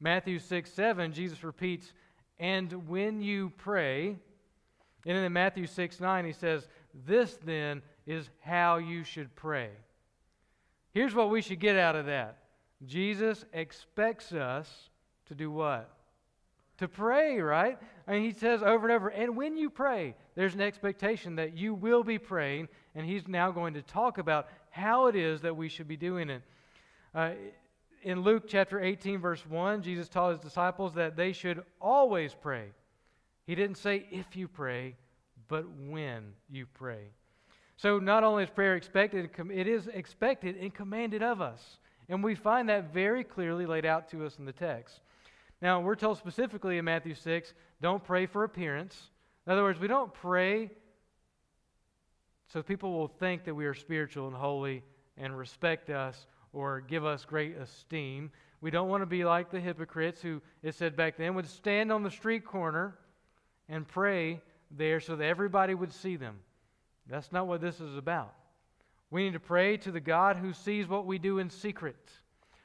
Matthew 0.00 0.38
6 0.38 0.70
7, 0.70 1.12
Jesus 1.12 1.42
repeats, 1.42 1.92
And 2.38 2.88
when 2.88 3.20
you 3.20 3.52
pray, 3.56 4.08
and 5.06 5.16
then 5.16 5.24
in 5.24 5.32
Matthew 5.32 5.66
6 5.66 6.00
9, 6.00 6.24
he 6.24 6.32
says, 6.32 6.68
This 7.06 7.38
then 7.44 7.82
is 8.06 8.28
how 8.40 8.76
you 8.76 9.04
should 9.04 9.34
pray. 9.34 9.70
Here's 10.92 11.14
what 11.14 11.30
we 11.30 11.42
should 11.42 11.60
get 11.60 11.76
out 11.76 11.96
of 11.96 12.06
that 12.06 12.38
Jesus 12.86 13.44
expects 13.52 14.32
us 14.32 14.90
to 15.26 15.34
do 15.34 15.50
what? 15.50 15.90
To 16.78 16.88
pray, 16.88 17.40
right? 17.40 17.76
I 18.06 18.12
mean, 18.12 18.22
he 18.22 18.32
says 18.32 18.62
over 18.62 18.86
and 18.86 18.92
over, 18.92 19.08
and 19.08 19.36
when 19.36 19.56
you 19.56 19.68
pray, 19.68 20.14
there's 20.36 20.54
an 20.54 20.60
expectation 20.60 21.36
that 21.36 21.56
you 21.56 21.74
will 21.74 22.04
be 22.04 22.18
praying, 22.18 22.68
and 22.94 23.04
he's 23.04 23.26
now 23.26 23.50
going 23.50 23.74
to 23.74 23.82
talk 23.82 24.18
about 24.18 24.48
how 24.70 25.06
it 25.06 25.16
is 25.16 25.40
that 25.40 25.56
we 25.56 25.68
should 25.68 25.88
be 25.88 25.96
doing 25.96 26.30
it. 26.30 26.42
Uh, 27.14 27.32
in 28.02 28.22
Luke 28.22 28.44
chapter 28.48 28.80
18, 28.80 29.20
verse 29.20 29.44
1, 29.46 29.82
Jesus 29.82 30.08
taught 30.08 30.30
his 30.30 30.40
disciples 30.40 30.94
that 30.94 31.16
they 31.16 31.32
should 31.32 31.62
always 31.80 32.34
pray. 32.34 32.70
He 33.46 33.54
didn't 33.54 33.78
say 33.78 34.06
if 34.10 34.36
you 34.36 34.48
pray, 34.48 34.96
but 35.48 35.64
when 35.86 36.32
you 36.50 36.66
pray. 36.66 37.10
So 37.76 37.98
not 37.98 38.24
only 38.24 38.44
is 38.44 38.50
prayer 38.50 38.76
expected, 38.76 39.30
it 39.52 39.66
is 39.66 39.86
expected 39.88 40.56
and 40.56 40.74
commanded 40.74 41.22
of 41.22 41.40
us. 41.40 41.78
And 42.08 42.22
we 42.24 42.34
find 42.34 42.68
that 42.68 42.92
very 42.92 43.24
clearly 43.24 43.66
laid 43.66 43.84
out 43.84 44.10
to 44.10 44.24
us 44.26 44.38
in 44.38 44.44
the 44.44 44.52
text. 44.52 45.00
Now, 45.60 45.80
we're 45.80 45.94
told 45.94 46.18
specifically 46.18 46.78
in 46.78 46.84
Matthew 46.84 47.14
6 47.14 47.52
don't 47.80 48.02
pray 48.02 48.26
for 48.26 48.44
appearance. 48.44 49.10
In 49.46 49.52
other 49.52 49.62
words, 49.62 49.78
we 49.78 49.88
don't 49.88 50.12
pray 50.12 50.70
so 52.52 52.62
people 52.62 52.92
will 52.92 53.08
think 53.08 53.44
that 53.44 53.54
we 53.54 53.66
are 53.66 53.74
spiritual 53.74 54.26
and 54.26 54.36
holy 54.36 54.82
and 55.18 55.36
respect 55.36 55.90
us 55.90 56.26
or 56.52 56.80
give 56.80 57.04
us 57.04 57.24
great 57.24 57.56
esteem. 57.56 58.30
We 58.60 58.70
don't 58.70 58.88
want 58.88 59.02
to 59.02 59.06
be 59.06 59.24
like 59.24 59.50
the 59.50 59.60
hypocrites 59.60 60.20
who, 60.20 60.42
it 60.62 60.74
said 60.74 60.96
back 60.96 61.16
then, 61.16 61.34
would 61.34 61.48
stand 61.48 61.92
on 61.92 62.02
the 62.02 62.10
street 62.10 62.44
corner 62.44 62.96
and 63.68 63.86
pray 63.86 64.40
there 64.70 65.00
so 65.00 65.16
that 65.16 65.24
everybody 65.24 65.74
would 65.74 65.92
see 65.92 66.16
them. 66.16 66.36
That's 67.08 67.32
not 67.32 67.46
what 67.46 67.60
this 67.60 67.80
is 67.80 67.96
about. 67.96 68.34
We 69.10 69.24
need 69.24 69.32
to 69.32 69.40
pray 69.40 69.76
to 69.78 69.90
the 69.90 70.00
God 70.00 70.36
who 70.36 70.52
sees 70.52 70.86
what 70.86 71.06
we 71.06 71.18
do 71.18 71.38
in 71.38 71.48
secret 71.48 71.96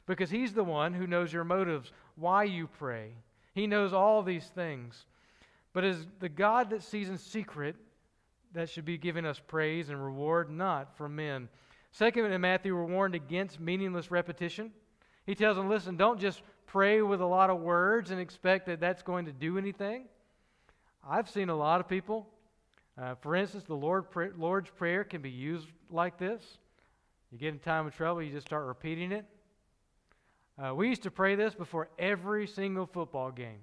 because 0.06 0.30
He's 0.30 0.54
the 0.54 0.64
one 0.64 0.94
who 0.94 1.08
knows 1.08 1.32
your 1.32 1.46
motives, 1.46 1.92
why 2.16 2.44
you 2.44 2.68
pray. 2.68 3.14
He 3.54 3.68
knows 3.68 3.94
all 3.94 4.22
these 4.22 4.46
things. 4.48 5.06
But 5.72 5.84
as 5.84 6.06
the 6.20 6.30
God 6.30 6.70
that 6.72 6.84
sees 6.84 7.10
in 7.10 7.18
secret, 7.18 7.76
that 8.54 8.70
should 8.70 8.86
be 8.86 8.98
giving 8.98 9.26
us 9.26 9.40
praise 9.40 9.90
and 9.90 10.04
reward, 10.04 10.50
not 10.50 10.96
from 10.98 11.16
men. 11.16 11.50
Second, 11.94 12.26
in 12.32 12.42
Matthew, 12.42 12.76
we're 12.76 12.86
warned 12.86 13.14
against 13.14 13.60
meaningless 13.60 14.10
repetition. 14.10 14.72
He 15.28 15.36
tells 15.36 15.56
them, 15.56 15.70
listen, 15.70 15.96
don't 15.96 16.20
just 16.20 16.42
pray 16.66 17.04
with 17.04 17.22
a 17.22 17.26
lot 17.26 17.52
of 17.52 17.62
words 17.62 18.10
and 18.10 18.20
expect 18.20 18.66
that 18.66 18.80
that's 18.80 19.04
going 19.04 19.26
to 19.26 19.32
do 19.32 19.60
anything. 19.60 20.06
I've 21.08 21.30
seen 21.30 21.50
a 21.50 21.56
lot 21.56 21.80
of 21.80 21.88
people. 21.88 22.28
Uh, 23.00 23.14
for 23.22 23.36
instance, 23.36 23.64
the 23.66 23.76
Lord 23.76 24.06
Lord's 24.38 24.72
Prayer 24.72 25.04
can 25.04 25.22
be 25.22 25.30
used 25.30 25.68
like 25.92 26.18
this. 26.18 26.44
You 27.32 27.38
get 27.38 27.50
in 27.50 27.60
time 27.60 27.86
of 27.86 27.96
trouble, 27.96 28.24
you 28.24 28.32
just 28.32 28.48
start 28.48 28.66
repeating 28.66 29.12
it. 29.12 29.26
Uh, 30.58 30.74
we 30.74 30.90
used 30.90 31.04
to 31.04 31.12
pray 31.12 31.36
this 31.36 31.54
before 31.54 31.90
every 32.00 32.48
single 32.48 32.88
football 32.88 33.30
game. 33.30 33.60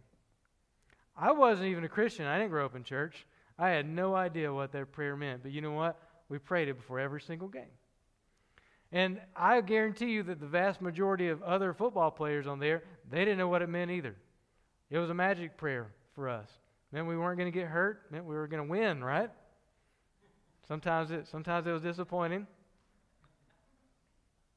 I 1.17 1.33
wasn't 1.33 1.69
even 1.69 1.83
a 1.83 1.89
Christian. 1.89 2.27
I 2.27 2.39
didn't 2.39 2.51
grow 2.51 2.65
up 2.65 2.77
in 2.77 2.85
church. 2.85 3.27
I 3.59 3.71
had 3.71 3.89
no 3.89 4.15
idea 4.15 4.53
what 4.53 4.71
that 4.73 4.93
prayer 4.93 5.17
meant. 5.17 5.43
But 5.43 5.51
you 5.51 5.61
know 5.61 5.73
what? 5.73 6.01
We 6.29 6.39
prayed 6.39 6.69
it 6.69 6.77
before 6.77 7.01
every 7.01 7.21
single 7.21 7.49
game. 7.49 7.71
And 8.93 9.21
I 9.37 9.61
guarantee 9.61 10.11
you 10.11 10.23
that 10.25 10.41
the 10.41 10.47
vast 10.47 10.81
majority 10.81 11.29
of 11.29 11.43
other 11.43 11.73
football 11.73 12.11
players 12.11 12.47
on 12.47 12.59
there, 12.59 12.83
they 13.09 13.21
didn't 13.21 13.39
know 13.39 13.49
what 13.49 13.63
it 13.63 13.69
meant 13.69 13.91
either. 13.91 14.17
It 14.91 14.99
was 14.99 15.11
a 15.11 15.15
magic 15.15 15.57
prayer 15.57 15.93
for 16.15 16.29
us. 16.29 16.49
It 16.91 16.97
meant 16.97 17.07
we 17.07 17.17
weren't 17.17 17.39
going 17.39 17.51
to 17.51 17.57
get 17.57 17.69
hurt. 17.69 18.11
Meant 18.11 18.25
we 18.25 18.35
were 18.35 18.49
going 18.49 18.65
to 18.65 18.69
win, 18.69 19.03
right? 19.05 19.31
Sometimes 20.67 21.13
it, 21.13 21.29
sometimes 21.29 21.67
it 21.67 21.73
was 21.73 21.83
disappointing. 21.83 22.47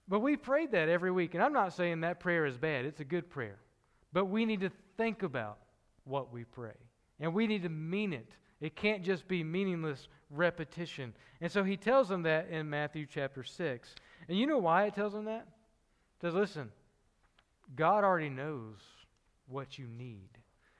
But 0.07 0.19
we 0.19 0.35
prayed 0.35 0.71
that 0.71 0.89
every 0.89 1.11
week. 1.11 1.35
And 1.35 1.43
I'm 1.43 1.53
not 1.53 1.73
saying 1.73 2.01
that 2.01 2.19
prayer 2.19 2.45
is 2.45 2.57
bad, 2.57 2.85
it's 2.85 2.99
a 2.99 3.05
good 3.05 3.29
prayer. 3.29 3.57
But 4.11 4.25
we 4.25 4.45
need 4.45 4.61
to 4.61 4.71
think 4.97 5.23
about 5.23 5.59
what 6.03 6.33
we 6.33 6.43
pray. 6.43 6.75
And 7.19 7.33
we 7.33 7.47
need 7.47 7.63
to 7.63 7.69
mean 7.69 8.13
it. 8.13 8.29
It 8.59 8.75
can't 8.75 9.03
just 9.03 9.27
be 9.27 9.43
meaningless 9.43 10.07
repetition. 10.29 11.13
And 11.41 11.51
so 11.51 11.63
he 11.63 11.77
tells 11.77 12.09
them 12.09 12.23
that 12.23 12.49
in 12.49 12.69
Matthew 12.69 13.05
chapter 13.05 13.43
6. 13.43 13.95
And 14.27 14.37
you 14.37 14.47
know 14.47 14.57
why 14.57 14.85
it 14.85 14.95
tells 14.95 15.13
them 15.13 15.25
that? 15.25 15.47
It 16.17 16.21
says, 16.21 16.33
listen, 16.33 16.71
God 17.75 18.03
already 18.03 18.29
knows 18.29 18.77
what 19.47 19.77
you 19.77 19.85
need. 19.87 20.29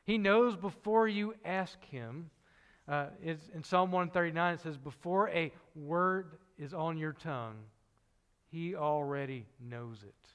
He 0.04 0.18
knows 0.18 0.56
before 0.56 1.08
you 1.08 1.36
ask 1.46 1.82
Him. 1.86 2.30
Uh, 2.88 3.08
in 3.24 3.64
Psalm 3.64 3.92
139, 3.92 4.56
it 4.56 4.60
says, 4.62 4.78
Before 4.78 5.30
a 5.30 5.54
word 5.76 6.38
is 6.60 6.74
on 6.74 6.98
your 6.98 7.14
tongue, 7.14 7.56
He 8.52 8.76
already 8.76 9.46
knows 9.60 10.04
it. 10.04 10.30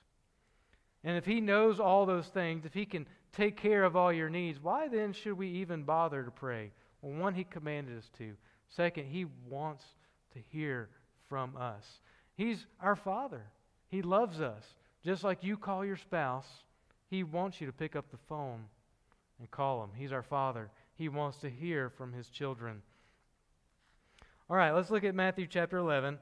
And 1.05 1.17
if 1.17 1.27
He 1.27 1.41
knows 1.41 1.79
all 1.79 2.07
those 2.07 2.27
things, 2.29 2.65
if 2.65 2.73
He 2.73 2.87
can 2.87 3.07
take 3.33 3.57
care 3.59 3.85
of 3.85 3.97
all 3.97 4.13
your 4.13 4.31
needs, 4.31 4.59
why 4.61 4.89
then 4.89 5.13
should 5.13 5.37
we 5.37 5.49
even 5.49 5.83
bother 5.83 6.23
to 6.23 6.31
pray? 6.31 6.73
Well, 7.03 7.21
one, 7.21 7.35
He 7.35 7.45
commanded 7.45 7.99
us 7.99 8.11
to. 8.19 8.33
Second, 8.75 9.07
He 9.07 9.27
wants 9.49 9.85
to 10.33 10.39
hear 10.51 10.89
from 11.29 11.57
us. 11.59 11.85
He's 12.39 12.65
our 12.81 12.95
Father. 12.95 13.43
He 13.89 14.01
loves 14.01 14.41
us. 14.41 14.63
Just 15.05 15.25
like 15.25 15.43
you 15.43 15.57
call 15.57 15.85
your 15.85 15.97
spouse, 15.97 16.47
He 17.11 17.25
wants 17.25 17.61
you 17.61 17.67
to 17.67 17.73
pick 17.73 17.97
up 17.97 18.11
the 18.11 18.17
phone 18.29 18.65
and 19.41 19.51
call 19.51 19.83
Him. 19.83 19.91
He's 19.95 20.13
our 20.13 20.23
Father. 20.23 20.71
He 20.95 21.09
wants 21.09 21.39
to 21.39 21.51
hear 21.51 21.91
from 21.91 22.13
His 22.13 22.29
children. 22.29 22.81
All 24.49 24.57
right, 24.57 24.71
let's 24.71 24.89
look 24.89 25.03
at 25.03 25.17
Matthew 25.17 25.49
chapter 25.49 25.79
11. 25.79 26.17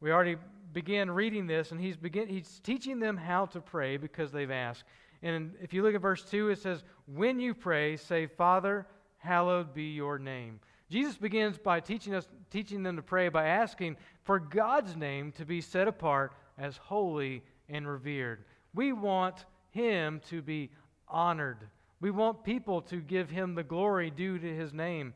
We 0.00 0.10
already 0.10 0.36
began 0.72 1.10
reading 1.10 1.46
this, 1.46 1.70
and 1.70 1.80
he's, 1.80 1.96
begin, 1.96 2.28
he's 2.28 2.60
teaching 2.64 2.98
them 2.98 3.16
how 3.16 3.46
to 3.46 3.60
pray 3.60 3.98
because 3.98 4.32
they've 4.32 4.50
asked. 4.50 4.84
And 5.22 5.52
if 5.60 5.74
you 5.74 5.82
look 5.82 5.94
at 5.94 6.00
verse 6.00 6.24
2, 6.24 6.48
it 6.48 6.60
says, 6.60 6.82
When 7.06 7.38
you 7.38 7.52
pray, 7.52 7.96
say, 7.96 8.26
Father, 8.26 8.86
hallowed 9.18 9.74
be 9.74 9.90
your 9.90 10.18
name. 10.18 10.60
Jesus 10.90 11.16
begins 11.16 11.58
by 11.58 11.80
teaching 11.80 12.14
us 12.14 12.26
teaching 12.50 12.82
them 12.82 12.96
to 12.96 13.02
pray 13.02 13.28
by 13.28 13.46
asking 13.46 13.96
for 14.24 14.38
God's 14.38 14.96
name 14.96 15.32
to 15.32 15.44
be 15.44 15.60
set 15.60 15.86
apart 15.86 16.32
as 16.56 16.76
holy 16.76 17.42
and 17.68 17.86
revered. 17.86 18.44
We 18.74 18.92
want 18.92 19.44
him 19.70 20.20
to 20.28 20.40
be 20.40 20.70
honored. 21.06 21.68
We 22.00 22.10
want 22.10 22.44
people 22.44 22.80
to 22.82 22.96
give 22.96 23.28
him 23.28 23.54
the 23.54 23.62
glory 23.62 24.10
due 24.10 24.38
to 24.38 24.56
his 24.56 24.72
name. 24.72 25.14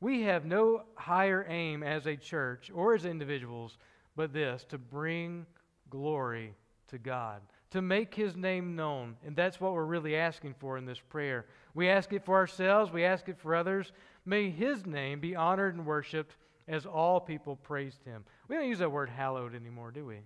We 0.00 0.22
have 0.22 0.46
no 0.46 0.84
higher 0.94 1.44
aim 1.48 1.82
as 1.82 2.06
a 2.06 2.16
church 2.16 2.70
or 2.74 2.94
as 2.94 3.04
individuals 3.04 3.76
but 4.16 4.32
this 4.32 4.64
to 4.70 4.78
bring 4.78 5.44
glory 5.90 6.54
to 6.88 6.98
God, 6.98 7.42
to 7.70 7.82
make 7.82 8.14
his 8.14 8.36
name 8.36 8.74
known. 8.76 9.16
And 9.26 9.36
that's 9.36 9.60
what 9.60 9.72
we're 9.72 9.84
really 9.84 10.16
asking 10.16 10.54
for 10.58 10.78
in 10.78 10.86
this 10.86 11.00
prayer. 11.00 11.46
We 11.74 11.88
ask 11.88 12.12
it 12.12 12.24
for 12.24 12.36
ourselves, 12.36 12.92
we 12.92 13.04
ask 13.04 13.28
it 13.28 13.38
for 13.38 13.54
others. 13.54 13.92
May 14.30 14.48
his 14.48 14.86
name 14.86 15.18
be 15.18 15.34
honored 15.34 15.74
and 15.74 15.84
worshiped 15.84 16.36
as 16.68 16.86
all 16.86 17.18
people 17.18 17.56
praised 17.56 18.04
him. 18.04 18.24
We 18.46 18.54
don't 18.54 18.68
use 18.68 18.78
that 18.78 18.92
word 18.92 19.10
hallowed 19.10 19.56
anymore, 19.56 19.90
do 19.90 20.06
we? 20.06 20.18
It 20.18 20.22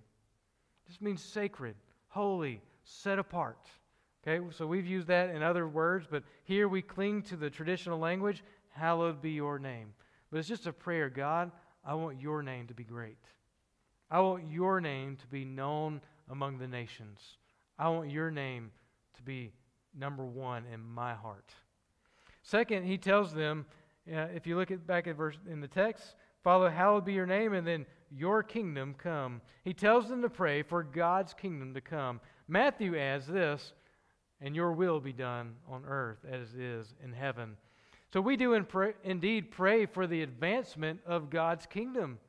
just 0.87 1.01
means 1.01 1.23
sacred, 1.23 1.75
holy, 2.09 2.61
set 2.83 3.17
apart. 3.17 3.57
Okay, 4.21 4.45
so 4.51 4.67
we've 4.67 4.85
used 4.85 5.07
that 5.07 5.31
in 5.31 5.41
other 5.41 5.67
words, 5.67 6.05
but 6.07 6.21
here 6.43 6.67
we 6.67 6.83
cling 6.83 7.23
to 7.23 7.35
the 7.35 7.49
traditional 7.49 7.97
language 7.97 8.43
hallowed 8.69 9.23
be 9.23 9.31
your 9.31 9.57
name. 9.57 9.95
But 10.29 10.37
it's 10.37 10.47
just 10.47 10.67
a 10.67 10.71
prayer 10.71 11.09
God, 11.09 11.51
I 11.83 11.95
want 11.95 12.21
your 12.21 12.43
name 12.43 12.67
to 12.67 12.75
be 12.75 12.83
great. 12.83 13.17
I 14.11 14.19
want 14.19 14.47
your 14.51 14.79
name 14.81 15.15
to 15.15 15.25
be 15.25 15.45
known 15.45 15.99
among 16.29 16.59
the 16.59 16.67
nations. 16.67 17.21
I 17.79 17.89
want 17.89 18.11
your 18.11 18.29
name 18.29 18.69
to 19.15 19.23
be 19.23 19.51
number 19.97 20.23
one 20.23 20.65
in 20.71 20.83
my 20.83 21.15
heart. 21.15 21.55
Second, 22.43 22.85
he 22.85 22.99
tells 22.99 23.33
them, 23.33 23.65
if 24.05 24.45
you 24.45 24.57
look 24.57 24.71
at 24.71 24.85
back 24.85 25.07
at 25.07 25.15
verse 25.15 25.37
in 25.49 25.61
the 25.61 25.67
text, 25.67 26.15
Father, 26.43 26.69
hallowed 26.69 27.05
be 27.05 27.13
your 27.13 27.25
name, 27.25 27.53
and 27.53 27.65
then 27.65 27.85
your 28.11 28.43
kingdom 28.43 28.95
come. 28.97 29.41
He 29.63 29.73
tells 29.73 30.07
them 30.07 30.21
to 30.21 30.29
pray 30.29 30.61
for 30.61 30.83
God's 30.83 31.33
kingdom 31.33 31.73
to 31.73 31.81
come. 31.81 32.21
Matthew 32.47 32.95
adds 32.97 33.25
this, 33.25 33.73
and 34.41 34.55
your 34.55 34.71
will 34.73 34.99
be 34.99 35.13
done 35.13 35.55
on 35.67 35.83
earth 35.87 36.19
as 36.29 36.53
it 36.53 36.61
is 36.61 36.93
in 37.03 37.13
heaven. 37.13 37.57
So 38.13 38.21
we 38.21 38.37
do 38.37 38.53
in 38.53 38.63
pray, 38.65 38.93
indeed 39.03 39.49
pray 39.49 39.87
for 39.87 40.05
the 40.05 40.21
advancement 40.21 40.99
of 41.05 41.29
God's 41.29 41.65
kingdom, 41.65 42.19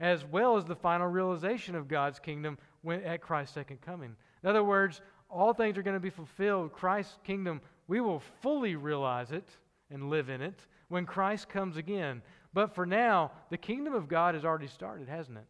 as 0.00 0.24
well 0.24 0.56
as 0.56 0.64
the 0.64 0.74
final 0.74 1.06
realization 1.06 1.74
of 1.74 1.86
God's 1.86 2.18
kingdom 2.18 2.56
when, 2.80 3.02
at 3.04 3.20
Christ's 3.20 3.54
second 3.54 3.82
coming. 3.82 4.16
In 4.42 4.48
other 4.48 4.64
words, 4.64 5.02
all 5.28 5.52
things 5.52 5.76
are 5.76 5.82
going 5.82 5.96
to 5.96 6.00
be 6.00 6.10
fulfilled. 6.10 6.72
Christ's 6.72 7.18
kingdom, 7.24 7.60
we 7.88 8.00
will 8.00 8.22
fully 8.40 8.74
realize 8.74 9.32
it 9.32 9.48
and 9.90 10.08
live 10.08 10.30
in 10.30 10.40
it 10.40 10.66
when 10.90 11.06
Christ 11.06 11.48
comes 11.48 11.78
again. 11.78 12.20
But 12.52 12.74
for 12.74 12.84
now, 12.84 13.30
the 13.48 13.56
kingdom 13.56 13.94
of 13.94 14.08
God 14.08 14.34
has 14.34 14.44
already 14.44 14.66
started, 14.66 15.08
hasn't 15.08 15.38
it? 15.38 15.46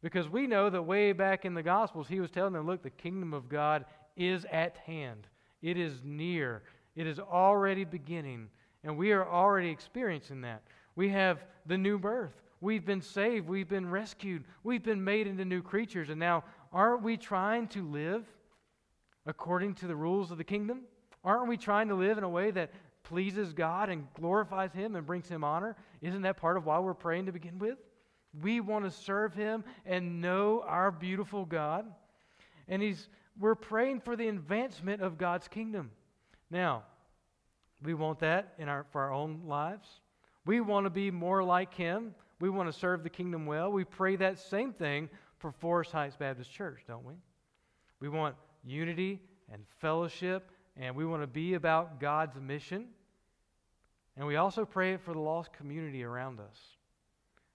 Because 0.00 0.28
we 0.28 0.46
know 0.46 0.70
that 0.70 0.82
way 0.82 1.12
back 1.12 1.44
in 1.44 1.52
the 1.52 1.62
Gospels, 1.62 2.08
he 2.08 2.20
was 2.20 2.30
telling 2.30 2.54
them, 2.54 2.66
look, 2.66 2.82
the 2.82 2.88
kingdom 2.88 3.34
of 3.34 3.50
God 3.50 3.84
is 4.16 4.46
at 4.50 4.78
hand, 4.78 5.26
it 5.60 5.76
is 5.76 6.00
near, 6.04 6.62
it 6.96 7.06
is 7.06 7.18
already 7.18 7.84
beginning, 7.84 8.48
and 8.82 8.96
we 8.96 9.12
are 9.12 9.28
already 9.28 9.68
experiencing 9.68 10.40
that. 10.42 10.62
We 10.96 11.10
have 11.10 11.44
the 11.66 11.76
new 11.76 11.98
birth. 11.98 12.40
We've 12.62 12.84
been 12.84 13.02
saved, 13.02 13.48
we've 13.48 13.68
been 13.68 13.90
rescued, 13.90 14.44
we've 14.62 14.82
been 14.82 15.02
made 15.02 15.26
into 15.26 15.44
new 15.44 15.62
creatures, 15.62 16.10
and 16.10 16.20
now 16.20 16.44
aren't 16.72 17.02
we 17.02 17.16
trying 17.16 17.68
to 17.68 17.86
live 17.86 18.24
according 19.26 19.74
to 19.76 19.86
the 19.86 19.96
rules 19.96 20.30
of 20.30 20.38
the 20.38 20.44
kingdom? 20.44 20.82
Aren't 21.24 21.48
we 21.48 21.56
trying 21.56 21.88
to 21.88 21.94
live 21.94 22.18
in 22.18 22.24
a 22.24 22.28
way 22.28 22.50
that 22.50 22.70
pleases 23.10 23.52
God 23.52 23.88
and 23.88 24.06
glorifies 24.14 24.72
Him 24.72 24.94
and 24.94 25.04
brings 25.04 25.28
Him 25.28 25.42
honor? 25.42 25.76
Isn't 26.00 26.22
that 26.22 26.36
part 26.36 26.56
of 26.56 26.64
why 26.64 26.78
we're 26.78 26.94
praying 26.94 27.26
to 27.26 27.32
begin 27.32 27.58
with? 27.58 27.76
We 28.40 28.60
want 28.60 28.84
to 28.84 28.90
serve 28.90 29.34
Him 29.34 29.64
and 29.84 30.20
know 30.20 30.62
our 30.64 30.92
beautiful 30.92 31.44
God. 31.44 31.86
And 32.68 32.80
He's, 32.80 33.08
we're 33.38 33.56
praying 33.56 34.02
for 34.02 34.14
the 34.14 34.28
advancement 34.28 35.02
of 35.02 35.18
God's 35.18 35.48
kingdom. 35.48 35.90
Now, 36.52 36.84
we 37.82 37.94
want 37.94 38.20
that 38.20 38.54
in 38.58 38.68
our, 38.68 38.86
for 38.92 39.00
our 39.00 39.12
own 39.12 39.40
lives. 39.44 39.88
We 40.46 40.60
want 40.60 40.86
to 40.86 40.90
be 40.90 41.10
more 41.10 41.42
like 41.42 41.74
Him. 41.74 42.14
We 42.38 42.48
want 42.48 42.72
to 42.72 42.78
serve 42.78 43.02
the 43.02 43.10
kingdom 43.10 43.44
well. 43.44 43.72
We 43.72 43.84
pray 43.84 44.14
that 44.16 44.38
same 44.38 44.72
thing 44.72 45.08
for 45.38 45.50
Forest 45.50 45.90
Heights 45.90 46.14
Baptist 46.16 46.52
Church, 46.52 46.82
don't 46.86 47.04
we? 47.04 47.14
We 47.98 48.08
want 48.08 48.36
unity 48.64 49.20
and 49.52 49.64
fellowship, 49.80 50.52
and 50.76 50.94
we 50.94 51.04
want 51.04 51.24
to 51.24 51.26
be 51.26 51.54
about 51.54 51.98
God's 51.98 52.38
mission. 52.40 52.86
And 54.20 54.26
we 54.26 54.36
also 54.36 54.66
pray 54.66 54.92
it 54.92 55.00
for 55.00 55.14
the 55.14 55.18
lost 55.18 55.50
community 55.54 56.04
around 56.04 56.40
us. 56.40 56.58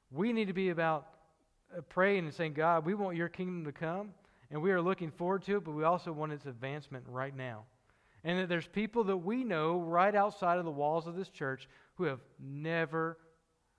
We 0.09 0.33
need 0.33 0.47
to 0.47 0.53
be 0.53 0.69
about 0.69 1.05
uh, 1.77 1.81
praying 1.81 2.25
and 2.25 2.33
saying, 2.33 2.53
God, 2.53 2.87
we 2.87 2.95
want 2.95 3.15
your 3.17 3.29
kingdom 3.29 3.65
to 3.65 3.71
come, 3.71 4.09
and 4.49 4.63
we 4.63 4.71
are 4.71 4.81
looking 4.81 5.11
forward 5.11 5.43
to 5.43 5.57
it, 5.57 5.63
but 5.63 5.73
we 5.73 5.83
also 5.83 6.11
want 6.11 6.31
its 6.31 6.47
advancement 6.47 7.05
right 7.07 7.37
now. 7.37 7.65
And 8.23 8.39
that 8.39 8.49
there's 8.49 8.65
people 8.65 9.03
that 9.03 9.17
we 9.17 9.43
know 9.43 9.79
right 9.79 10.15
outside 10.15 10.57
of 10.57 10.65
the 10.65 10.71
walls 10.71 11.05
of 11.05 11.15
this 11.15 11.29
church 11.29 11.69
who 11.97 12.05
have 12.05 12.19
never 12.39 13.19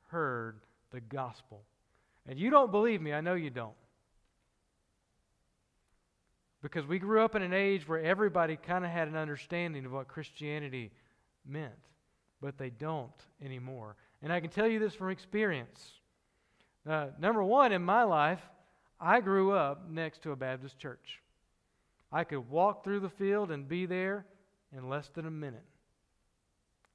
heard 0.04 0.60
the 0.92 1.00
gospel. 1.00 1.64
And 2.28 2.38
you 2.38 2.50
don't 2.50 2.70
believe 2.70 3.02
me, 3.02 3.12
I 3.12 3.20
know 3.20 3.34
you 3.34 3.50
don't. 3.50 3.74
Because 6.62 6.86
we 6.86 7.00
grew 7.00 7.24
up 7.24 7.34
in 7.34 7.42
an 7.42 7.52
age 7.52 7.88
where 7.88 8.00
everybody 8.00 8.54
kind 8.54 8.84
of 8.84 8.92
had 8.92 9.08
an 9.08 9.16
understanding 9.16 9.84
of 9.86 9.90
what 9.90 10.06
Christianity 10.06 10.92
meant, 11.44 11.72
but 12.46 12.58
they 12.58 12.70
don't 12.70 13.10
anymore. 13.44 13.96
And 14.22 14.32
I 14.32 14.38
can 14.38 14.50
tell 14.50 14.68
you 14.68 14.78
this 14.78 14.94
from 14.94 15.10
experience. 15.10 15.90
Uh, 16.88 17.08
number 17.18 17.42
one, 17.42 17.72
in 17.72 17.82
my 17.82 18.04
life, 18.04 18.38
I 19.00 19.20
grew 19.20 19.50
up 19.50 19.90
next 19.90 20.22
to 20.22 20.30
a 20.30 20.36
Baptist 20.36 20.78
church. 20.78 21.20
I 22.12 22.22
could 22.22 22.48
walk 22.48 22.84
through 22.84 23.00
the 23.00 23.08
field 23.08 23.50
and 23.50 23.68
be 23.68 23.84
there 23.84 24.26
in 24.72 24.88
less 24.88 25.08
than 25.08 25.26
a 25.26 25.30
minute. 25.30 25.64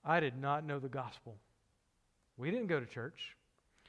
I 0.06 0.22
did 0.22 0.40
not 0.40 0.66
know 0.66 0.80
the 0.80 0.88
gospel. 0.88 1.36
We 2.38 2.50
didn't 2.50 2.68
go 2.68 2.80
to 2.80 2.86
church. 2.86 3.36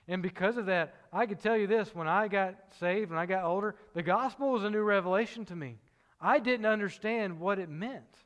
And 0.09 0.21
because 0.21 0.57
of 0.57 0.67
that, 0.67 0.97
I 1.13 1.27
could 1.27 1.39
tell 1.39 1.57
you 1.57 1.69
this 1.69 1.95
when 1.95 2.09
I 2.09 2.27
got 2.27 2.57
saved, 2.81 3.11
when 3.11 3.21
I 3.21 3.27
got 3.27 3.45
older, 3.45 3.77
the 3.95 4.03
gospel 4.03 4.51
was 4.51 4.65
a 4.65 4.71
new 4.71 4.83
revelation 4.83 5.45
to 5.45 5.55
me. 5.55 5.79
I 6.21 6.41
didn't 6.41 6.67
understand 6.67 7.39
what 7.39 7.61
it 7.61 7.69
meant. 7.69 8.17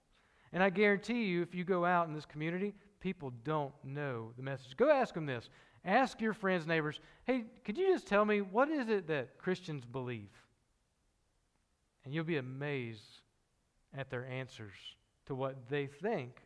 And 0.54 0.62
I 0.62 0.70
guarantee 0.70 1.24
you, 1.24 1.42
if 1.42 1.54
you 1.54 1.64
go 1.64 1.84
out 1.84 2.08
in 2.08 2.14
this 2.14 2.24
community, 2.24 2.72
people 3.00 3.32
don't 3.44 3.72
know 3.84 4.32
the 4.36 4.42
message. 4.42 4.76
Go 4.76 4.90
ask 4.90 5.14
them 5.14 5.26
this. 5.26 5.48
Ask 5.84 6.20
your 6.20 6.32
friends, 6.32 6.66
neighbors, 6.66 7.00
hey, 7.24 7.44
could 7.64 7.78
you 7.78 7.92
just 7.92 8.06
tell 8.06 8.24
me 8.24 8.40
what 8.40 8.68
is 8.68 8.88
it 8.88 9.06
that 9.08 9.38
Christians 9.38 9.84
believe? 9.84 10.30
And 12.04 12.12
you'll 12.12 12.24
be 12.24 12.38
amazed 12.38 13.20
at 13.96 14.10
their 14.10 14.26
answers 14.26 14.74
to 15.26 15.34
what 15.34 15.68
they 15.68 15.86
think 15.86 16.42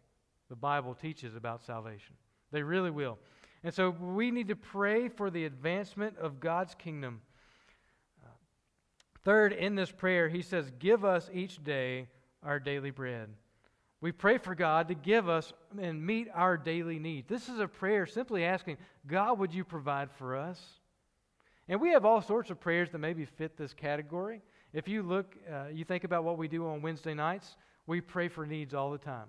the 0.48 0.56
Bible 0.56 0.94
teaches 0.94 1.36
about 1.36 1.62
salvation. 1.62 2.14
They 2.50 2.62
really 2.62 2.90
will. 2.90 3.18
And 3.62 3.72
so 3.72 3.90
we 3.90 4.30
need 4.30 4.48
to 4.48 4.56
pray 4.56 5.08
for 5.08 5.30
the 5.30 5.44
advancement 5.44 6.16
of 6.18 6.40
God's 6.40 6.74
kingdom. 6.74 7.20
Uh, 8.22 8.28
third, 9.24 9.52
in 9.52 9.74
this 9.74 9.90
prayer, 9.90 10.28
he 10.28 10.42
says, 10.42 10.70
Give 10.78 11.04
us 11.04 11.30
each 11.32 11.62
day 11.62 12.08
our 12.42 12.58
daily 12.58 12.90
bread. 12.90 13.28
We 14.00 14.12
pray 14.12 14.38
for 14.38 14.54
God 14.54 14.88
to 14.88 14.94
give 14.94 15.28
us 15.28 15.52
and 15.78 16.04
meet 16.04 16.28
our 16.34 16.56
daily 16.56 16.98
needs. 16.98 17.28
This 17.28 17.48
is 17.48 17.58
a 17.58 17.68
prayer 17.68 18.06
simply 18.06 18.44
asking, 18.44 18.78
God, 19.06 19.38
would 19.38 19.52
you 19.52 19.62
provide 19.62 20.10
for 20.12 20.36
us? 20.36 20.60
And 21.68 21.80
we 21.80 21.90
have 21.90 22.04
all 22.04 22.22
sorts 22.22 22.50
of 22.50 22.60
prayers 22.60 22.90
that 22.90 22.98
maybe 22.98 23.24
fit 23.24 23.56
this 23.56 23.74
category. 23.74 24.40
If 24.72 24.88
you 24.88 25.02
look, 25.02 25.36
uh, 25.52 25.64
you 25.72 25.84
think 25.84 26.04
about 26.04 26.24
what 26.24 26.38
we 26.38 26.48
do 26.48 26.66
on 26.66 26.80
Wednesday 26.80 27.14
nights, 27.14 27.56
we 27.86 28.00
pray 28.00 28.28
for 28.28 28.46
needs 28.46 28.72
all 28.72 28.90
the 28.90 28.98
time. 28.98 29.26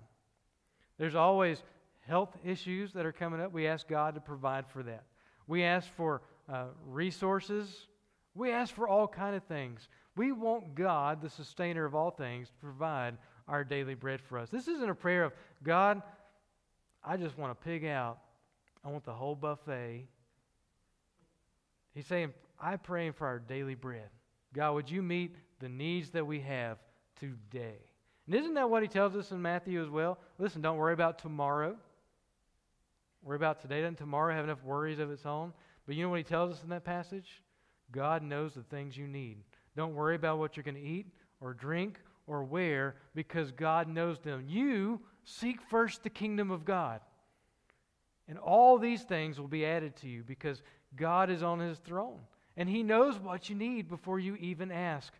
There's 0.98 1.14
always 1.14 1.62
health 2.06 2.36
issues 2.44 2.92
that 2.92 3.06
are 3.06 3.12
coming 3.12 3.40
up, 3.40 3.52
we 3.52 3.66
ask 3.66 3.86
God 3.86 4.14
to 4.14 4.20
provide 4.20 4.66
for 4.66 4.82
that. 4.82 5.04
We 5.46 5.64
ask 5.64 5.88
for 5.96 6.22
uh, 6.52 6.66
resources. 6.86 7.86
We 8.34 8.50
ask 8.50 8.74
for 8.74 8.88
all 8.88 9.06
kind 9.06 9.36
of 9.36 9.44
things. 9.44 9.88
We 10.16 10.32
want 10.32 10.74
God, 10.74 11.22
the 11.22 11.30
sustainer 11.30 11.84
of 11.84 11.94
all 11.94 12.10
things, 12.10 12.48
to 12.48 12.54
provide 12.60 13.16
our 13.48 13.64
daily 13.64 13.94
bread 13.94 14.20
for 14.20 14.38
us. 14.38 14.50
This 14.50 14.68
isn't 14.68 14.88
a 14.88 14.94
prayer 14.94 15.24
of, 15.24 15.32
God, 15.62 16.02
I 17.04 17.16
just 17.16 17.36
want 17.36 17.58
to 17.58 17.64
pig 17.64 17.84
out. 17.84 18.18
I 18.84 18.88
want 18.88 19.04
the 19.04 19.12
whole 19.12 19.34
buffet. 19.34 20.06
He's 21.94 22.06
saying, 22.06 22.32
I'm 22.60 22.78
praying 22.78 23.12
for 23.12 23.26
our 23.26 23.38
daily 23.38 23.74
bread. 23.74 24.08
God, 24.54 24.74
would 24.74 24.90
you 24.90 25.02
meet 25.02 25.36
the 25.60 25.68
needs 25.68 26.10
that 26.10 26.26
we 26.26 26.40
have 26.40 26.78
today? 27.18 27.78
And 28.26 28.34
isn't 28.34 28.54
that 28.54 28.70
what 28.70 28.82
he 28.82 28.88
tells 28.88 29.16
us 29.16 29.30
in 29.32 29.42
Matthew 29.42 29.82
as 29.82 29.88
well? 29.88 30.18
Listen, 30.38 30.62
don't 30.62 30.76
worry 30.76 30.92
about 30.92 31.18
tomorrow. 31.18 31.76
Worry 33.22 33.36
about 33.36 33.60
today. 33.60 33.80
Doesn't 33.80 33.98
tomorrow 33.98 34.34
have 34.34 34.44
enough 34.44 34.62
worries 34.64 34.98
of 34.98 35.10
its 35.10 35.26
own? 35.26 35.52
But 35.86 35.96
you 35.96 36.02
know 36.02 36.10
what 36.10 36.18
he 36.18 36.24
tells 36.24 36.52
us 36.52 36.62
in 36.62 36.70
that 36.70 36.84
passage? 36.84 37.42
God 37.90 38.22
knows 38.22 38.54
the 38.54 38.62
things 38.62 38.96
you 38.96 39.06
need. 39.06 39.38
Don't 39.76 39.94
worry 39.94 40.14
about 40.14 40.38
what 40.38 40.56
you're 40.56 40.64
going 40.64 40.76
to 40.76 40.80
eat 40.80 41.06
or 41.40 41.54
drink 41.54 41.98
or 42.26 42.44
where 42.44 42.96
because 43.14 43.52
God 43.52 43.88
knows 43.88 44.18
them. 44.20 44.44
You 44.46 45.00
seek 45.24 45.60
first 45.62 46.02
the 46.02 46.10
kingdom 46.10 46.50
of 46.50 46.64
God. 46.64 47.00
And 48.28 48.38
all 48.38 48.78
these 48.78 49.02
things 49.02 49.38
will 49.38 49.48
be 49.48 49.66
added 49.66 49.96
to 49.96 50.08
you 50.08 50.22
because 50.22 50.62
God 50.96 51.30
is 51.30 51.42
on 51.42 51.58
his 51.58 51.78
throne. 51.78 52.20
And 52.56 52.68
he 52.68 52.82
knows 52.82 53.18
what 53.18 53.48
you 53.48 53.56
need 53.56 53.88
before 53.88 54.18
you 54.18 54.36
even 54.36 54.70
ask. 54.70 55.12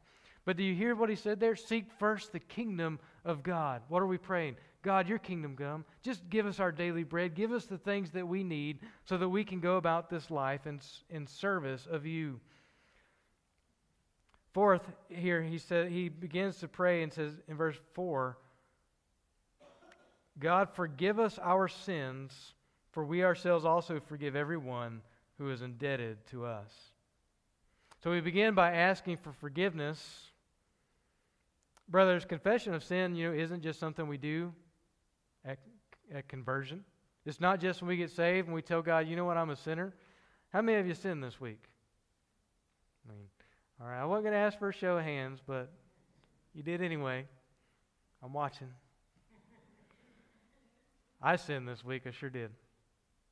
But 0.44 0.56
do 0.56 0.62
you 0.62 0.74
hear 0.74 0.94
what 0.94 1.08
he 1.08 1.16
said 1.16 1.38
there? 1.38 1.56
Seek 1.56 1.86
first 1.98 2.32
the 2.32 2.40
kingdom 2.40 2.98
of 3.24 3.42
God. 3.42 3.82
What 3.88 4.02
are 4.02 4.06
we 4.06 4.18
praying? 4.18 4.56
God, 4.82 5.08
your 5.08 5.18
kingdom 5.18 5.56
come. 5.56 5.84
Just 6.02 6.28
give 6.28 6.46
us 6.46 6.58
our 6.58 6.72
daily 6.72 7.04
bread. 7.04 7.34
Give 7.34 7.52
us 7.52 7.66
the 7.66 7.78
things 7.78 8.10
that 8.10 8.26
we 8.26 8.42
need 8.42 8.80
so 9.04 9.16
that 9.16 9.28
we 9.28 9.44
can 9.44 9.60
go 9.60 9.76
about 9.76 10.10
this 10.10 10.30
life 10.30 10.66
in, 10.66 10.80
in 11.10 11.26
service 11.26 11.86
of 11.88 12.04
you. 12.04 12.40
Fourth, 14.52 14.82
here 15.08 15.42
he 15.42 15.58
said 15.58 15.90
he 15.90 16.08
begins 16.08 16.58
to 16.58 16.68
pray 16.68 17.02
and 17.02 17.12
says 17.12 17.32
in 17.48 17.56
verse 17.56 17.76
4 17.94 18.36
God, 20.38 20.70
forgive 20.74 21.18
us 21.20 21.38
our 21.42 21.68
sins, 21.68 22.54
for 22.90 23.04
we 23.04 23.22
ourselves 23.22 23.64
also 23.64 24.00
forgive 24.00 24.34
everyone 24.34 25.02
who 25.38 25.50
is 25.50 25.62
indebted 25.62 26.24
to 26.28 26.46
us. 26.46 26.72
So 28.02 28.10
we 28.10 28.20
begin 28.20 28.54
by 28.54 28.72
asking 28.72 29.18
for 29.18 29.32
forgiveness. 29.32 30.30
Brothers, 31.88 32.24
confession 32.24 32.74
of 32.74 32.82
sin, 32.82 33.14
you 33.14 33.28
know, 33.28 33.36
isn't 33.36 33.62
just 33.62 33.78
something 33.78 34.08
we 34.08 34.16
do 34.16 34.52
at, 35.44 35.58
at 36.12 36.28
conversion. 36.28 36.84
It's 37.24 37.40
not 37.40 37.60
just 37.60 37.82
when 37.82 37.88
we 37.88 37.96
get 37.96 38.10
saved 38.10 38.48
and 38.48 38.54
we 38.54 38.62
tell 38.62 38.82
God, 38.82 39.06
you 39.06 39.16
know 39.16 39.24
what, 39.24 39.36
I'm 39.36 39.50
a 39.50 39.56
sinner. 39.56 39.92
How 40.52 40.62
many 40.62 40.78
of 40.78 40.86
you 40.86 40.94
sinned 40.94 41.22
this 41.22 41.40
week? 41.40 41.62
All 43.80 43.88
right, 43.88 44.00
I 44.00 44.04
wasn't 44.04 44.24
going 44.24 44.34
to 44.34 44.38
ask 44.38 44.58
for 44.58 44.68
a 44.68 44.72
show 44.72 44.98
of 44.98 45.04
hands, 45.04 45.40
but 45.46 45.70
you 46.54 46.62
did 46.62 46.82
anyway. 46.82 47.26
I'm 48.22 48.32
watching. 48.32 48.68
I 51.20 51.36
sinned 51.36 51.68
this 51.68 51.84
week, 51.84 52.02
I 52.06 52.10
sure 52.10 52.30
did. 52.30 52.50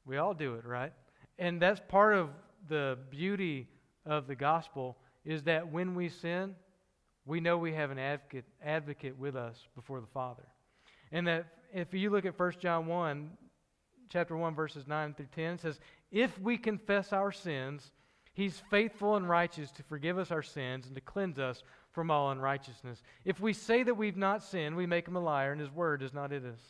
We 0.05 0.17
all 0.17 0.35
do 0.35 0.55
it, 0.55 0.65
right? 0.65 0.93
And 1.39 1.61
that's 1.61 1.81
part 1.89 2.15
of 2.15 2.31
the 2.69 2.99
beauty 3.11 3.69
of 4.07 4.27
the 4.27 4.35
gospel 4.35 4.97
is 5.25 5.43
that 5.45 5.71
when 5.71 5.95
we 5.95 6.09
sin, 6.09 6.55
we 7.27 7.41
know 7.41 7.59
we 7.59 7.73
have 7.75 7.91
an 7.91 7.99
advocate, 7.99 8.45
advocate 8.65 9.19
with 9.19 9.37
us 9.37 9.67
before 9.75 10.01
the 10.01 10.07
Father. 10.07 10.47
And 11.13 11.27
that 11.27 11.47
if 11.73 11.93
you 11.95 12.11
look 12.11 12.25
at 12.25 12.39
1 12.39 12.53
John 12.61 12.87
1, 12.87 13.31
chapter 14.09 14.37
1, 14.37 14.55
verses 14.55 14.87
9 14.87 15.15
through 15.15 15.29
10, 15.35 15.55
it 15.55 15.61
says, 15.61 15.81
If 16.11 16.39
we 16.41 16.57
confess 16.57 17.13
our 17.13 17.33
sins, 17.33 17.93
he's 18.33 18.63
faithful 18.71 19.17
and 19.17 19.29
righteous 19.29 19.71
to 19.73 19.83
forgive 19.83 20.19
us 20.19 20.31
our 20.31 20.43
sins 20.43 20.87
and 20.87 20.95
to 20.95 21.01
cleanse 21.01 21.39
us 21.39 21.63
from 21.93 22.11
all 22.11 22.31
unrighteousness. 22.31 23.03
If 23.25 23.41
we 23.41 23.53
say 23.53 23.83
that 23.83 23.95
we've 23.95 24.17
not 24.17 24.43
sinned, 24.43 24.77
we 24.77 24.87
make 24.87 25.09
him 25.09 25.17
a 25.17 25.21
liar, 25.21 25.53
and 25.53 25.61
his 25.61 25.71
word 25.71 26.03
is 26.03 26.15
not 26.15 26.33
in 26.33 26.47
us. 26.47 26.61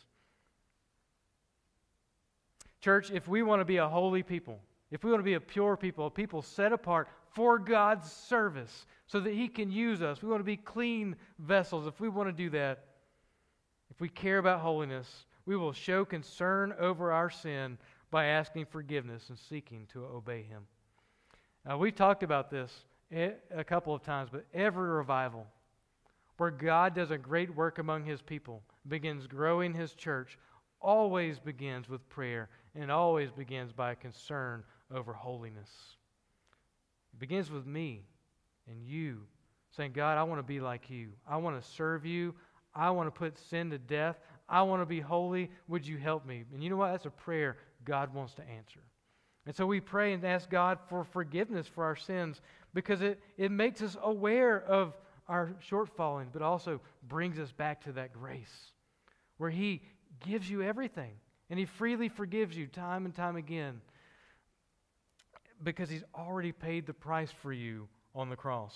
Church, 2.81 3.11
if 3.11 3.27
we 3.27 3.43
want 3.43 3.61
to 3.61 3.65
be 3.65 3.77
a 3.77 3.87
holy 3.87 4.23
people, 4.23 4.59
if 4.89 5.03
we 5.03 5.11
want 5.11 5.21
to 5.21 5.25
be 5.25 5.35
a 5.35 5.39
pure 5.39 5.77
people, 5.77 6.07
a 6.07 6.09
people 6.09 6.41
set 6.41 6.73
apart 6.73 7.07
for 7.33 7.57
God's 7.57 8.11
service 8.11 8.85
so 9.07 9.19
that 9.19 9.33
He 9.33 9.47
can 9.47 9.71
use 9.71 10.01
us, 10.01 10.21
we 10.21 10.29
want 10.29 10.41
to 10.41 10.45
be 10.45 10.57
clean 10.57 11.15
vessels. 11.39 11.87
If 11.87 11.99
we 12.01 12.09
want 12.09 12.27
to 12.29 12.33
do 12.33 12.49
that, 12.51 12.85
if 13.89 14.01
we 14.01 14.09
care 14.09 14.37
about 14.37 14.59
holiness, 14.59 15.25
we 15.45 15.55
will 15.55 15.73
show 15.73 16.03
concern 16.03 16.73
over 16.79 17.11
our 17.11 17.29
sin 17.29 17.77
by 18.09 18.25
asking 18.25 18.65
forgiveness 18.65 19.29
and 19.29 19.37
seeking 19.37 19.87
to 19.93 20.03
obey 20.05 20.41
Him. 20.41 20.63
Now, 21.65 21.77
we've 21.77 21.95
talked 21.95 22.23
about 22.23 22.49
this 22.49 22.71
a 23.11 23.63
couple 23.63 23.93
of 23.93 24.01
times, 24.03 24.29
but 24.31 24.45
every 24.53 24.89
revival 24.89 25.45
where 26.37 26.49
God 26.49 26.95
does 26.95 27.11
a 27.11 27.17
great 27.17 27.55
work 27.55 27.77
among 27.77 28.03
His 28.03 28.21
people, 28.21 28.63
begins 28.87 29.27
growing 29.27 29.73
His 29.73 29.93
church, 29.93 30.39
always 30.81 31.37
begins 31.37 31.87
with 31.87 32.07
prayer 32.09 32.49
and 32.73 32.89
always 32.89 33.29
begins 33.29 33.71
by 33.71 33.91
a 33.91 33.95
concern 33.95 34.63
over 34.91 35.13
holiness. 35.13 35.69
It 37.13 37.19
begins 37.19 37.51
with 37.51 37.67
me 37.67 38.01
and 38.67 38.83
you 38.83 39.19
saying, 39.75 39.91
God, 39.91 40.17
I 40.17 40.23
want 40.23 40.39
to 40.39 40.43
be 40.43 40.59
like 40.59 40.89
you. 40.89 41.09
I 41.29 41.37
want 41.37 41.61
to 41.61 41.69
serve 41.71 42.05
you. 42.05 42.33
I 42.73 42.89
want 42.89 43.07
to 43.07 43.11
put 43.11 43.37
sin 43.37 43.69
to 43.69 43.77
death. 43.77 44.17
I 44.49 44.63
want 44.63 44.81
to 44.81 44.85
be 44.87 44.99
holy. 44.99 45.51
Would 45.67 45.85
you 45.85 45.97
help 45.97 46.25
me? 46.25 46.45
And 46.53 46.63
you 46.63 46.71
know 46.71 46.77
what? 46.77 46.91
That's 46.91 47.05
a 47.05 47.11
prayer 47.11 47.57
God 47.85 48.13
wants 48.13 48.33
to 48.35 48.41
answer. 48.41 48.79
And 49.45 49.55
so 49.55 49.65
we 49.65 49.79
pray 49.79 50.13
and 50.13 50.23
ask 50.23 50.49
God 50.49 50.77
for 50.87 51.03
forgiveness 51.03 51.67
for 51.67 51.83
our 51.83 51.95
sins 51.95 52.41
because 52.73 53.01
it, 53.01 53.19
it 53.37 53.51
makes 53.51 53.81
us 53.81 53.97
aware 54.01 54.61
of 54.61 54.95
our 55.27 55.53
shortfalling, 55.67 56.27
but 56.31 56.41
also 56.41 56.79
brings 57.07 57.39
us 57.39 57.51
back 57.51 57.83
to 57.85 57.93
that 57.93 58.13
grace 58.13 58.71
where 59.37 59.49
He 59.49 59.81
gives 60.25 60.49
you 60.49 60.61
everything 60.61 61.13
and 61.49 61.57
He 61.57 61.65
freely 61.65 62.09
forgives 62.09 62.55
you 62.55 62.67
time 62.67 63.05
and 63.05 63.15
time 63.15 63.35
again 63.35 63.81
because 65.63 65.89
He's 65.89 66.03
already 66.13 66.51
paid 66.51 66.85
the 66.85 66.93
price 66.93 67.31
for 67.31 67.51
you 67.51 67.87
on 68.13 68.29
the 68.29 68.35
cross. 68.35 68.75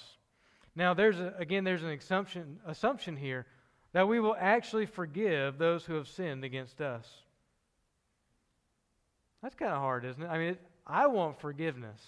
Now, 0.75 0.93
there's 0.93 1.19
a, 1.19 1.33
again, 1.37 1.63
there's 1.63 1.83
an 1.83 1.91
assumption, 1.91 2.59
assumption 2.65 3.15
here 3.15 3.45
that 3.93 4.07
we 4.07 4.19
will 4.19 4.35
actually 4.37 4.87
forgive 4.87 5.57
those 5.57 5.85
who 5.85 5.93
have 5.93 6.07
sinned 6.07 6.43
against 6.43 6.81
us. 6.81 7.07
That's 9.41 9.55
kind 9.55 9.71
of 9.71 9.79
hard, 9.79 10.05
isn't 10.05 10.21
it? 10.21 10.27
I 10.27 10.37
mean, 10.37 10.49
it, 10.49 10.61
I 10.85 11.07
want 11.07 11.39
forgiveness. 11.39 12.01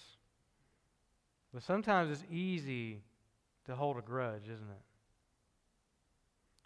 But 1.52 1.62
sometimes 1.62 2.10
it's 2.10 2.30
easy 2.30 3.00
to 3.66 3.74
hold 3.74 3.98
a 3.98 4.02
grudge, 4.02 4.44
isn't 4.44 4.68
it? 4.68 4.82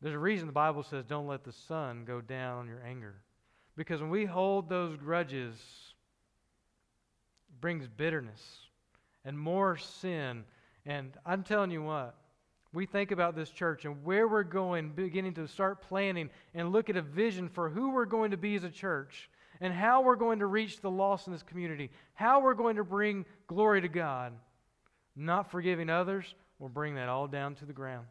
There's 0.01 0.15
a 0.15 0.19
reason 0.19 0.47
the 0.47 0.53
Bible 0.53 0.83
says 0.83 1.05
don't 1.05 1.29
let 1.29 1.45
the 1.45 1.53
sun 1.53 2.05
go 2.05 2.21
down 2.21 2.59
on 2.59 2.67
your 2.67 2.83
anger. 2.85 3.15
Because 3.77 4.01
when 4.01 4.11
we 4.11 4.25
hold 4.25 4.69
those 4.69 4.97
grudges, 4.97 5.55
it 7.49 7.61
brings 7.61 7.87
bitterness 7.87 8.43
and 9.25 9.39
more 9.39 9.77
sin. 9.77 10.45
And 10.85 11.13
I'm 11.25 11.45
telling 11.45 11.71
you 11.71 11.83
what, 11.83 12.17
we 12.73 12.87
think 12.87 13.13
about 13.13 13.37
this 13.37 13.51
church 13.51 13.85
and 13.85 14.05
where 14.05 14.27
we're 14.27 14.43
going, 14.43 14.91
beginning 14.91 15.35
to 15.35 15.47
start 15.47 15.83
planning 15.83 16.31
and 16.55 16.73
look 16.73 16.91
at 16.91 16.97
a 16.97 17.03
vision 17.03 17.49
for 17.49 17.69
who 17.69 17.91
we're 17.91 18.05
going 18.05 18.33
to 18.33 18.37
be 18.37 18.57
as 18.57 18.65
a 18.65 18.71
church 18.71 19.31
and 19.63 19.73
how 19.73 20.03
we're 20.03 20.17
going 20.17 20.41
to 20.41 20.47
reach 20.47 20.81
the 20.81 20.91
lost 20.91 21.29
in 21.29 21.33
this 21.33 21.45
community, 21.45 21.89
how 22.15 22.41
we're 22.41 22.53
going 22.53 22.77
to 22.77 22.85
bring 22.85 23.25
glory 23.47 23.81
to 23.81 23.89
God. 23.89 24.33
Not 25.15 25.53
forgiving 25.53 25.89
others 25.89 26.35
will 26.59 26.69
bring 26.69 26.97
that 26.97 27.09
all 27.09 27.29
down 27.29 27.55
to 27.57 27.65
the 27.65 27.73
ground. 27.73 28.07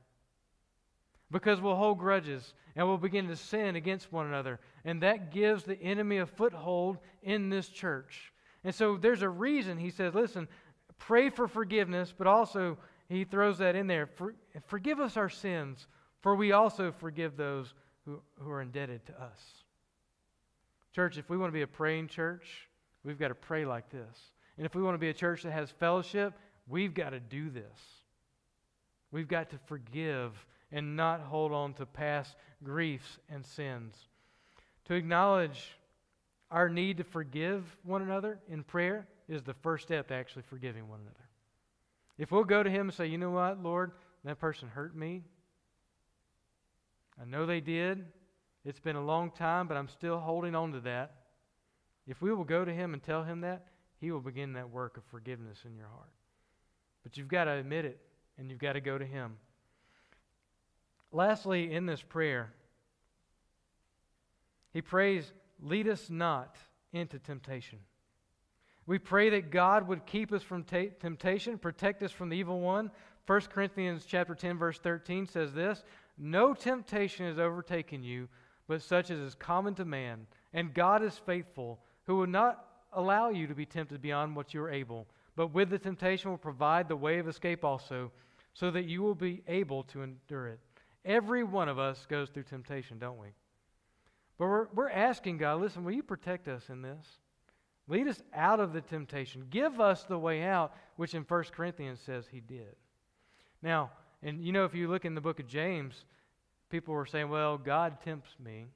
Because 1.29 1.59
we'll 1.59 1.75
hold 1.75 1.99
grudges 1.99 2.53
and 2.75 2.87
we'll 2.87 2.97
begin 2.97 3.27
to 3.27 3.35
sin 3.35 3.75
against 3.75 4.13
one 4.13 4.27
another. 4.27 4.61
And 4.85 5.03
that 5.03 5.31
gives 5.31 5.63
the 5.63 5.79
enemy 5.81 6.19
a 6.19 6.25
foothold 6.25 6.99
in 7.21 7.49
this 7.49 7.67
church. 7.67 8.31
And 8.63 8.73
so 8.73 8.95
there's 8.95 9.21
a 9.21 9.29
reason 9.29 9.77
he 9.77 9.89
says, 9.89 10.13
listen, 10.13 10.47
pray 10.99 11.29
for 11.29 11.49
forgiveness, 11.49 12.13
but 12.17 12.27
also 12.27 12.77
he 13.09 13.25
throws 13.25 13.57
that 13.57 13.75
in 13.75 13.87
there. 13.87 14.07
For, 14.07 14.35
forgive 14.67 15.01
us 15.01 15.17
our 15.17 15.29
sins, 15.29 15.87
for 16.21 16.33
we 16.33 16.53
also 16.53 16.93
forgive 16.93 17.35
those 17.35 17.73
who, 18.05 18.21
who 18.39 18.51
are 18.51 18.61
indebted 18.61 19.05
to 19.07 19.21
us. 19.21 19.41
Church, 20.93 21.17
if 21.17 21.29
we 21.29 21.37
want 21.37 21.49
to 21.49 21.53
be 21.53 21.61
a 21.61 21.67
praying 21.67 22.07
church, 22.07 22.67
we've 23.03 23.19
got 23.19 23.29
to 23.29 23.35
pray 23.35 23.65
like 23.65 23.89
this. 23.89 24.31
And 24.57 24.65
if 24.65 24.75
we 24.75 24.83
want 24.83 24.95
to 24.95 24.99
be 24.99 25.09
a 25.09 25.13
church 25.13 25.43
that 25.43 25.51
has 25.51 25.71
fellowship, 25.71 26.33
we've 26.67 26.93
got 26.93 27.11
to 27.11 27.19
do 27.19 27.49
this. 27.49 27.79
We've 29.11 29.27
got 29.27 29.49
to 29.51 29.57
forgive 29.65 30.33
and 30.71 30.95
not 30.95 31.21
hold 31.21 31.51
on 31.51 31.73
to 31.75 31.85
past 31.85 32.35
griefs 32.63 33.19
and 33.29 33.45
sins. 33.45 33.95
To 34.85 34.93
acknowledge 34.93 35.77
our 36.49 36.69
need 36.69 36.97
to 36.97 37.03
forgive 37.03 37.63
one 37.83 38.01
another 38.01 38.39
in 38.49 38.63
prayer 38.63 39.07
is 39.29 39.43
the 39.43 39.53
first 39.53 39.85
step 39.85 40.09
to 40.09 40.13
actually 40.13 40.43
forgiving 40.43 40.89
one 40.89 40.99
another. 40.99 41.29
If 42.17 42.31
we'll 42.31 42.43
go 42.43 42.61
to 42.61 42.69
Him 42.69 42.89
and 42.89 42.93
say, 42.93 43.07
you 43.07 43.17
know 43.17 43.31
what, 43.31 43.63
Lord, 43.63 43.91
that 44.25 44.39
person 44.39 44.67
hurt 44.67 44.95
me. 44.95 45.23
I 47.19 47.25
know 47.25 47.45
they 47.45 47.61
did. 47.61 48.05
It's 48.63 48.79
been 48.79 48.95
a 48.95 49.03
long 49.03 49.31
time, 49.31 49.67
but 49.67 49.77
I'm 49.77 49.87
still 49.87 50.19
holding 50.19 50.55
on 50.55 50.73
to 50.73 50.79
that. 50.81 51.15
If 52.07 52.21
we 52.21 52.33
will 52.33 52.43
go 52.43 52.63
to 52.63 52.73
Him 52.73 52.93
and 52.93 53.01
tell 53.01 53.23
Him 53.23 53.41
that, 53.41 53.67
He 53.99 54.11
will 54.11 54.21
begin 54.21 54.53
that 54.53 54.69
work 54.69 54.97
of 54.97 55.03
forgiveness 55.05 55.59
in 55.65 55.75
your 55.75 55.87
heart. 55.87 56.11
But 57.03 57.17
you've 57.17 57.27
got 57.27 57.45
to 57.45 57.51
admit 57.51 57.85
it, 57.85 57.99
and 58.37 58.49
you've 58.49 58.59
got 58.59 58.73
to 58.73 58.81
go 58.81 58.97
to 58.97 59.05
Him. 59.05 59.37
Lastly, 61.11 61.73
in 61.73 61.85
this 61.85 62.01
prayer, 62.01 62.53
he 64.73 64.81
prays, 64.81 65.31
Lead 65.61 65.87
us 65.87 66.09
not 66.09 66.55
into 66.91 67.19
temptation. 67.19 67.79
We 68.87 68.97
pray 68.97 69.29
that 69.29 69.51
God 69.51 69.87
would 69.87 70.07
keep 70.07 70.33
us 70.33 70.41
from 70.41 70.63
temptation, 70.63 71.59
protect 71.59 72.01
us 72.01 72.11
from 72.11 72.29
the 72.29 72.37
evil 72.37 72.59
one. 72.59 72.89
1 73.27 73.41
Corinthians 73.41 74.05
chapter 74.07 74.33
10 74.33 74.57
verse 74.57 74.79
13 74.79 75.27
says 75.27 75.53
this, 75.53 75.83
"No 76.17 76.55
temptation 76.55 77.27
has 77.27 77.37
overtaken 77.37 78.03
you, 78.03 78.27
but 78.71 78.81
such 78.81 79.11
as 79.11 79.19
is 79.19 79.35
common 79.35 79.75
to 79.75 79.83
man, 79.83 80.25
and 80.53 80.73
God 80.73 81.03
is 81.03 81.17
faithful, 81.25 81.81
who 82.05 82.15
will 82.15 82.25
not 82.25 82.67
allow 82.93 83.27
you 83.27 83.45
to 83.45 83.53
be 83.53 83.65
tempted 83.65 84.01
beyond 84.01 84.33
what 84.33 84.53
you 84.53 84.61
are 84.61 84.71
able, 84.71 85.07
but 85.35 85.53
with 85.53 85.69
the 85.69 85.77
temptation 85.77 86.31
will 86.31 86.37
provide 86.37 86.87
the 86.87 86.95
way 86.95 87.19
of 87.19 87.27
escape 87.27 87.65
also, 87.65 88.13
so 88.53 88.71
that 88.71 88.85
you 88.85 89.01
will 89.01 89.13
be 89.13 89.43
able 89.49 89.83
to 89.83 90.03
endure 90.03 90.47
it." 90.47 90.61
Every 91.03 91.43
one 91.43 91.67
of 91.67 91.79
us 91.79 92.05
goes 92.05 92.29
through 92.29 92.43
temptation, 92.43 92.97
don't 92.97 93.19
we? 93.19 93.33
But 94.37 94.45
we're, 94.45 94.67
we're 94.73 94.89
asking 94.89 95.39
God, 95.39 95.59
listen, 95.59 95.83
will 95.83 95.91
you 95.91 96.01
protect 96.01 96.47
us 96.47 96.69
in 96.69 96.81
this? 96.81 97.19
Lead 97.89 98.07
us 98.07 98.23
out 98.33 98.61
of 98.61 98.71
the 98.71 98.79
temptation. 98.79 99.47
Give 99.49 99.81
us 99.81 100.05
the 100.05 100.17
way 100.17 100.43
out, 100.43 100.73
which 100.95 101.13
in 101.13 101.23
1 101.23 101.43
Corinthians 101.51 101.99
says 101.99 102.25
he 102.31 102.39
did. 102.39 102.77
Now, 103.61 103.91
and 104.23 104.41
you 104.41 104.53
know, 104.53 104.63
if 104.63 104.73
you 104.73 104.87
look 104.87 105.03
in 105.03 105.13
the 105.13 105.19
book 105.19 105.41
of 105.41 105.47
James, 105.47 106.05
people 106.71 106.93
were 106.93 107.05
saying, 107.05 107.29
well, 107.29 107.57
God 107.57 108.01
tempts 108.03 108.31
me. 108.43 108.67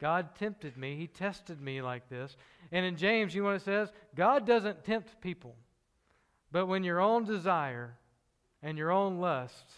God 0.00 0.34
tempted 0.38 0.76
me. 0.76 0.96
He 0.96 1.06
tested 1.06 1.60
me 1.60 1.82
like 1.82 2.08
this. 2.08 2.36
And 2.72 2.84
in 2.84 2.96
James, 2.96 3.34
you 3.34 3.42
know 3.42 3.48
what 3.48 3.56
it 3.56 3.62
says? 3.62 3.92
God 4.14 4.46
doesn't 4.46 4.84
tempt 4.84 5.20
people. 5.20 5.54
But 6.50 6.66
when 6.66 6.84
your 6.84 7.00
own 7.00 7.24
desire 7.24 7.96
and 8.62 8.76
your 8.76 8.90
own 8.90 9.20
lust 9.20 9.70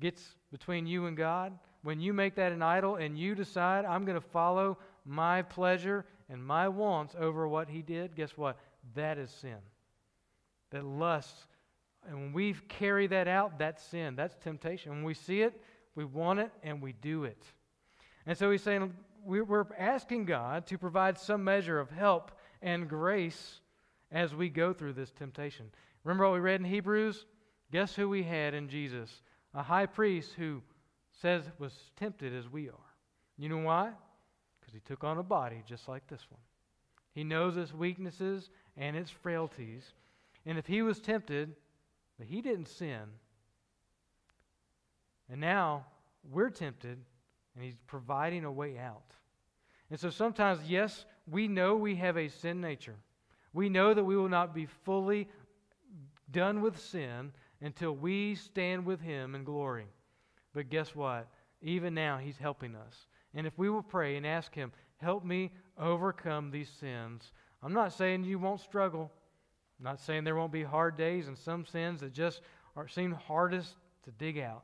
gets 0.00 0.22
between 0.52 0.86
you 0.86 1.06
and 1.06 1.16
God, 1.16 1.58
when 1.82 2.00
you 2.00 2.12
make 2.12 2.34
that 2.36 2.52
an 2.52 2.62
idol 2.62 2.96
and 2.96 3.18
you 3.18 3.34
decide, 3.34 3.84
I'm 3.84 4.04
going 4.04 4.20
to 4.20 4.26
follow 4.28 4.78
my 5.04 5.42
pleasure 5.42 6.04
and 6.28 6.44
my 6.44 6.68
wants 6.68 7.14
over 7.18 7.48
what 7.48 7.68
He 7.68 7.82
did, 7.82 8.14
guess 8.14 8.36
what? 8.36 8.58
That 8.94 9.18
is 9.18 9.30
sin. 9.30 9.56
That 10.70 10.84
lust. 10.84 11.46
And 12.08 12.16
when 12.16 12.32
we 12.32 12.54
carry 12.68 13.06
that 13.08 13.26
out, 13.26 13.58
that's 13.58 13.82
sin. 13.82 14.14
That's 14.16 14.36
temptation. 14.36 14.92
When 14.92 15.04
we 15.04 15.14
see 15.14 15.42
it, 15.42 15.60
we 16.00 16.20
want 16.20 16.40
it, 16.40 16.50
and 16.62 16.80
we 16.80 16.92
do 16.92 17.24
it. 17.24 17.44
And 18.26 18.36
so 18.36 18.50
He's 18.50 18.62
saying, 18.62 18.94
we're 19.24 19.66
asking 19.78 20.24
God 20.24 20.66
to 20.68 20.78
provide 20.78 21.18
some 21.18 21.44
measure 21.44 21.78
of 21.78 21.90
help 21.90 22.32
and 22.62 22.88
grace 22.88 23.60
as 24.10 24.34
we 24.34 24.48
go 24.48 24.72
through 24.72 24.94
this 24.94 25.10
temptation. 25.12 25.66
Remember 26.04 26.24
what 26.24 26.34
we 26.34 26.40
read 26.40 26.60
in 26.60 26.66
Hebrews? 26.66 27.26
Guess 27.70 27.94
who 27.94 28.08
we 28.08 28.22
had 28.22 28.54
in 28.54 28.68
Jesus? 28.68 29.22
a 29.54 29.62
high 29.62 29.86
priest 29.86 30.32
who 30.36 30.62
says 31.20 31.44
was 31.58 31.72
tempted 31.96 32.34
as 32.34 32.48
we 32.48 32.68
are. 32.68 32.94
You 33.36 33.48
know 33.48 33.58
why? 33.58 33.90
Because 34.60 34.74
he 34.74 34.80
took 34.80 35.04
on 35.04 35.18
a 35.18 35.22
body 35.22 35.62
just 35.66 35.88
like 35.88 36.06
this 36.06 36.24
one. 36.30 36.40
He 37.14 37.24
knows 37.24 37.56
its 37.56 37.74
weaknesses 37.74 38.50
and 38.76 38.96
its 38.96 39.10
frailties. 39.10 39.84
And 40.46 40.56
if 40.58 40.66
he 40.66 40.82
was 40.82 41.00
tempted, 41.00 41.54
but 42.18 42.26
he 42.26 42.40
didn't 42.40 42.68
sin, 42.68 43.02
and 45.30 45.40
now 45.40 45.86
we're 46.30 46.50
tempted, 46.50 46.98
and 47.54 47.64
he's 47.64 47.76
providing 47.86 48.44
a 48.44 48.52
way 48.52 48.78
out. 48.78 49.02
And 49.90 49.98
so 49.98 50.10
sometimes, 50.10 50.60
yes, 50.68 51.04
we 51.30 51.48
know 51.48 51.76
we 51.76 51.96
have 51.96 52.16
a 52.16 52.28
sin 52.28 52.60
nature. 52.60 52.96
We 53.52 53.68
know 53.68 53.94
that 53.94 54.04
we 54.04 54.16
will 54.16 54.28
not 54.28 54.54
be 54.54 54.66
fully 54.84 55.28
done 56.30 56.60
with 56.60 56.78
sin 56.78 57.32
until 57.60 57.92
we 57.92 58.34
stand 58.34 58.86
with 58.86 59.00
Him 59.00 59.34
in 59.34 59.44
glory. 59.44 59.86
But 60.52 60.70
guess 60.70 60.94
what? 60.94 61.28
Even 61.62 61.94
now, 61.94 62.18
He's 62.18 62.38
helping 62.38 62.76
us. 62.76 63.06
And 63.34 63.46
if 63.46 63.58
we 63.58 63.68
will 63.68 63.82
pray 63.82 64.16
and 64.16 64.26
ask 64.26 64.54
Him, 64.54 64.72
help 64.98 65.24
me 65.24 65.52
overcome 65.78 66.50
these 66.50 66.68
sins, 66.68 67.32
I'm 67.62 67.74
not 67.74 67.92
saying 67.92 68.24
you 68.24 68.38
won't 68.38 68.60
struggle. 68.60 69.10
I'm 69.78 69.84
not 69.84 70.00
saying 70.00 70.24
there 70.24 70.36
won't 70.36 70.52
be 70.52 70.62
hard 70.62 70.96
days 70.96 71.28
and 71.28 71.36
some 71.36 71.66
sins 71.66 72.00
that 72.00 72.12
just 72.12 72.42
are, 72.76 72.88
seem 72.88 73.12
hardest 73.12 73.76
to 74.04 74.10
dig 74.12 74.38
out. 74.38 74.62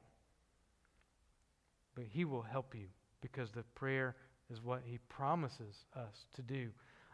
But 1.97 2.05
He 2.09 2.25
will 2.25 2.43
help 2.43 2.77
you 2.77 2.87
because 3.21 3.51
the 3.51 3.65
prayer 3.75 4.15
is 4.49 4.63
what 4.63 4.83
He 4.85 4.99
promises 5.09 5.85
us 5.97 6.27
to 6.35 6.43
do. 6.43 6.69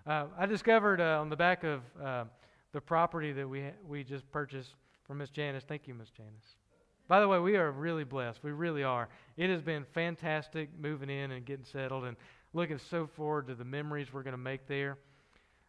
Uh, 0.07 0.27
I 0.38 0.45
discovered 0.45 1.01
uh, 1.01 1.21
on 1.21 1.31
the 1.31 1.37
back 1.37 1.64
of 1.64 1.81
uh, 2.03 2.25
the 2.73 2.81
property 2.81 3.33
that 3.33 3.49
we, 3.49 3.64
we 3.88 4.05
just 4.05 4.31
purchased 4.31 4.75
from 5.05 5.18
Miss 5.18 5.31
Janice. 5.31 5.64
Thank 5.66 5.88
you, 5.88 5.95
Miss 5.95 6.11
Janice. 6.11 6.57
By 7.09 7.21
the 7.21 7.29
way, 7.29 7.38
we 7.38 7.57
are 7.57 7.71
really 7.71 8.05
blessed. 8.05 8.42
We 8.42 8.53
really 8.53 8.83
are. 8.83 9.09
It 9.37 9.49
has 9.49 9.62
been 9.62 9.85
fantastic 9.95 10.68
moving 10.79 11.09
in 11.09 11.31
and 11.31 11.47
getting 11.47 11.64
settled 11.64 12.05
and 12.05 12.16
looking 12.53 12.79
so 12.79 13.07
forward 13.07 13.47
to 13.49 13.55
the 13.55 13.64
memories 13.64 14.12
we're 14.12 14.23
going 14.23 14.33
to 14.33 14.38
make 14.38 14.66
there. 14.66 14.99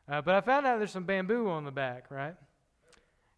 Uh, 0.09 0.21
but 0.21 0.35
I 0.35 0.41
found 0.41 0.65
out 0.65 0.79
there's 0.79 0.91
some 0.91 1.05
bamboo 1.05 1.49
on 1.49 1.63
the 1.63 1.71
back, 1.71 2.11
right? 2.11 2.35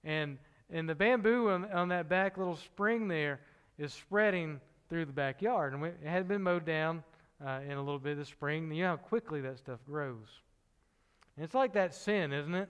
And 0.04 0.38
and 0.72 0.90
the 0.90 0.96
bamboo 0.96 1.50
on, 1.50 1.72
on 1.72 1.90
that 1.90 2.10
back 2.10 2.38
little 2.38 2.56
spring 2.56 3.08
there 3.08 3.40
is 3.78 3.94
spreading 3.94 4.60
through 4.90 5.06
the 5.06 5.14
backyard. 5.14 5.74
And 5.74 5.84
it 5.84 5.98
had 6.06 6.28
been 6.28 6.42
mowed 6.42 6.66
down 6.66 7.04
uh, 7.46 7.60
in 7.66 7.74
a 7.74 7.82
little 7.82 8.00
bit 8.00 8.18
of 8.18 8.28
spring. 8.28 8.72
You 8.72 8.84
know 8.84 8.90
how 8.90 8.98
quickly 8.98 9.42
that 9.42 9.58
stuff 9.58 9.80
grows. 9.86 10.28
And 11.36 11.44
it's 11.44 11.54
like 11.54 11.74
that 11.74 11.94
sin, 11.94 12.32
isn't 12.32 12.56
it? 12.56 12.70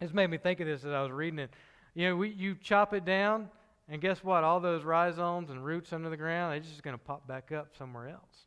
It's 0.00 0.12
made 0.12 0.28
me 0.28 0.38
think 0.38 0.60
of 0.60 0.66
this 0.66 0.84
as 0.84 0.92
I 0.92 1.02
was 1.02 1.12
reading 1.12 1.38
it. 1.38 1.50
You 1.94 2.08
know, 2.08 2.16
we, 2.16 2.30
you 2.30 2.56
chop 2.56 2.92
it 2.92 3.04
down, 3.04 3.48
and 3.88 4.00
guess 4.00 4.24
what? 4.24 4.44
All 4.44 4.60
those 4.60 4.82
rhizomes 4.84 5.50
and 5.50 5.64
roots 5.64 5.92
under 5.92 6.10
the 6.10 6.16
ground, 6.16 6.52
they're 6.52 6.60
just 6.60 6.82
going 6.82 6.96
to 6.96 7.02
pop 7.02 7.26
back 7.28 7.52
up 7.52 7.76
somewhere 7.76 8.08
else. 8.08 8.46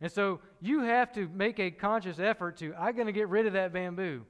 And 0.00 0.10
so 0.12 0.40
you 0.60 0.80
have 0.80 1.12
to 1.14 1.28
make 1.28 1.58
a 1.58 1.70
conscious 1.70 2.18
effort 2.18 2.58
to, 2.58 2.74
I'm 2.74 2.94
going 2.94 3.06
to 3.06 3.12
get 3.12 3.28
rid 3.28 3.46
of 3.46 3.54
that 3.54 3.72
bamboo. 3.72 4.24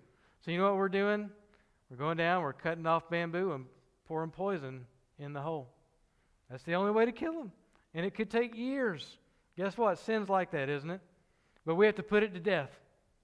So 0.45 0.51
you 0.51 0.59
know 0.59 0.65
what 0.65 0.77
we're 0.77 0.89
doing? 0.89 1.29
We're 1.91 1.97
going 1.97 2.17
down, 2.17 2.43
we're 2.43 2.53
cutting 2.53 2.87
off 2.87 3.11
bamboo 3.11 3.53
and 3.53 3.67
pouring 4.07 4.31
poison 4.31 4.87
in 5.19 5.33
the 5.33 5.41
hole. 5.41 5.69
That's 6.51 6.63
the 6.63 6.75
only 6.75 6.93
way 6.93 7.05
to 7.05 7.13
kill 7.13 7.33
them. 7.33 7.53
And 7.97 8.05
it 8.05 8.15
could 8.15 8.31
take 8.31 8.55
years. 8.55 9.19
Guess 9.57 9.79
what? 9.79 9.99
Sin's 9.99 10.29
like 10.29 10.51
that, 10.51 10.69
isn't 10.69 10.91
it? 10.91 11.01
But 11.65 11.77
we 11.77 11.87
have 11.87 11.95
to 11.95 12.03
put 12.03 12.23
it 12.23 12.35
to 12.35 12.41
death. 12.41 12.71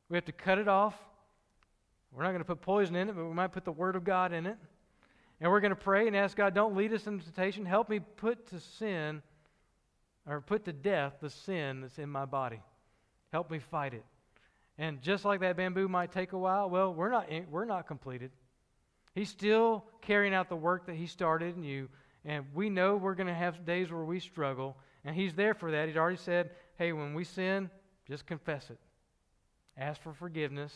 We 0.08 0.16
have 0.16 0.24
to 0.24 0.32
cut 0.32 0.58
it 0.58 0.66
off. 0.66 0.94
We're 2.10 2.22
not 2.22 2.30
going 2.30 2.40
to 2.40 2.46
put 2.46 2.62
poison 2.62 2.96
in 2.96 3.10
it, 3.10 3.14
but 3.14 3.24
we 3.26 3.34
might 3.34 3.52
put 3.52 3.66
the 3.66 3.72
Word 3.72 3.96
of 3.96 4.02
God 4.02 4.32
in 4.32 4.46
it. 4.46 4.56
And 5.40 5.50
we're 5.50 5.60
going 5.60 5.70
to 5.70 5.76
pray 5.76 6.06
and 6.06 6.16
ask 6.16 6.36
God, 6.36 6.54
don't 6.54 6.74
lead 6.74 6.94
us 6.94 7.06
into 7.06 7.22
temptation. 7.22 7.66
Help 7.66 7.90
me 7.90 8.00
put 8.00 8.46
to 8.48 8.60
sin 8.60 9.20
or 10.26 10.40
put 10.40 10.64
to 10.64 10.72
death 10.72 11.14
the 11.20 11.28
sin 11.28 11.82
that's 11.82 11.98
in 11.98 12.08
my 12.08 12.24
body. 12.24 12.60
Help 13.30 13.50
me 13.50 13.58
fight 13.58 13.92
it. 13.92 14.04
And 14.78 15.02
just 15.02 15.26
like 15.26 15.40
that 15.40 15.56
bamboo 15.56 15.86
might 15.86 16.12
take 16.12 16.32
a 16.32 16.38
while, 16.38 16.70
well, 16.70 16.94
we're 16.94 17.10
not, 17.10 17.28
we're 17.50 17.66
not 17.66 17.86
completed. 17.86 18.30
He's 19.14 19.28
still 19.28 19.84
carrying 20.00 20.32
out 20.32 20.48
the 20.48 20.56
work 20.56 20.86
that 20.86 20.96
He 20.96 21.06
started 21.06 21.56
in 21.56 21.62
you. 21.62 21.90
And 22.24 22.44
we 22.54 22.70
know 22.70 22.96
we're 22.96 23.14
going 23.14 23.26
to 23.26 23.34
have 23.34 23.64
days 23.64 23.90
where 23.90 24.04
we 24.04 24.20
struggle. 24.20 24.76
And 25.04 25.16
He's 25.16 25.34
there 25.34 25.54
for 25.54 25.70
that. 25.72 25.88
He's 25.88 25.96
already 25.96 26.16
said, 26.16 26.50
hey, 26.78 26.92
when 26.92 27.14
we 27.14 27.24
sin, 27.24 27.70
just 28.06 28.26
confess 28.26 28.70
it. 28.70 28.78
Ask 29.76 30.00
for 30.02 30.12
forgiveness. 30.12 30.72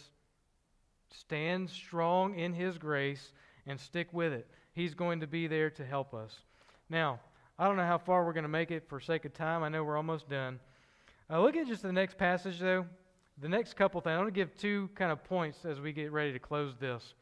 Stand 1.11 1.71
strong 1.71 2.39
in 2.39 2.53
His 2.53 2.79
grace 2.79 3.33
and 3.67 3.79
stick 3.79 4.09
with 4.13 4.33
it. 4.33 4.47
He's 4.73 4.95
going 4.95 5.21
to 5.21 5.27
be 5.27 5.47
there 5.47 5.71
to 5.71 5.85
help 5.85 6.15
us. 6.15 6.41
Now, 6.89 7.21
I 7.59 7.67
don't 7.67 7.77
know 7.77 7.87
how 7.87 7.99
far 7.99 8.25
we're 8.25 8.33
going 8.33 8.43
to 8.43 8.49
make 8.49 8.71
it 8.71 8.89
for 8.89 9.01
sake 9.01 9.25
of 9.25 9.33
time. 9.33 9.63
I 9.63 9.69
know 9.69 9.83
we're 9.83 9.97
almost 9.97 10.29
done. 10.29 10.61
Uh, 11.31 11.41
look 11.41 11.57
at 11.57 11.67
just 11.67 11.83
the 11.83 11.93
next 11.93 12.19
passage, 12.19 12.61
though. 12.61 12.87
The 13.39 13.49
next 13.49 13.75
couple 13.75 14.01
things. 14.01 14.15
I 14.15 14.19
want 14.19 14.29
to 14.29 14.39
give 14.39 14.57
two 14.57 14.91
kind 14.95 15.11
of 15.11 15.25
points 15.25 15.65
as 15.65 15.81
we 15.81 15.93
get 15.93 16.13
ready 16.13 16.33
to 16.33 16.39
close 16.39 16.75
this. 16.79 17.15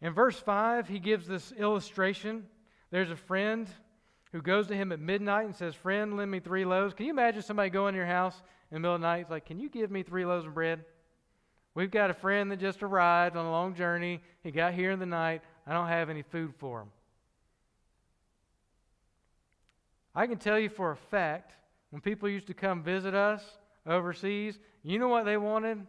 In 0.00 0.12
verse 0.12 0.36
5, 0.36 0.88
he 0.88 0.98
gives 0.98 1.26
this 1.26 1.52
illustration. 1.52 2.44
There's 2.92 3.10
a 3.10 3.16
friend 3.16 3.66
who 4.32 4.42
goes 4.42 4.68
to 4.68 4.76
him 4.76 4.92
at 4.92 5.00
midnight 5.00 5.46
and 5.46 5.56
says, 5.56 5.74
Friend, 5.74 6.14
lend 6.14 6.30
me 6.30 6.40
three 6.40 6.66
loaves. 6.66 6.92
Can 6.92 7.06
you 7.06 7.12
imagine 7.12 7.42
somebody 7.42 7.70
going 7.70 7.94
to 7.94 7.98
your 7.98 8.06
house 8.06 8.40
in 8.70 8.76
the 8.76 8.80
middle 8.80 8.94
of 8.94 9.00
the 9.00 9.06
night? 9.06 9.22
It's 9.22 9.30
like, 9.30 9.46
Can 9.46 9.58
you 9.58 9.70
give 9.70 9.90
me 9.90 10.02
three 10.02 10.26
loaves 10.26 10.46
of 10.46 10.54
bread? 10.54 10.84
We've 11.74 11.90
got 11.90 12.10
a 12.10 12.14
friend 12.14 12.50
that 12.50 12.60
just 12.60 12.82
arrived 12.82 13.34
on 13.34 13.46
a 13.46 13.50
long 13.50 13.74
journey. 13.74 14.22
He 14.44 14.50
got 14.50 14.74
here 14.74 14.90
in 14.90 14.98
the 14.98 15.06
night. 15.06 15.40
I 15.66 15.72
don't 15.72 15.88
have 15.88 16.10
any 16.10 16.20
food 16.20 16.52
for 16.58 16.82
him. 16.82 16.88
I 20.14 20.26
can 20.26 20.36
tell 20.36 20.58
you 20.58 20.68
for 20.68 20.90
a 20.90 20.96
fact, 20.96 21.54
when 21.88 22.02
people 22.02 22.28
used 22.28 22.48
to 22.48 22.54
come 22.54 22.82
visit 22.82 23.14
us 23.14 23.42
overseas, 23.86 24.58
you 24.82 24.98
know 24.98 25.08
what 25.08 25.24
they 25.24 25.38
wanted? 25.38 25.86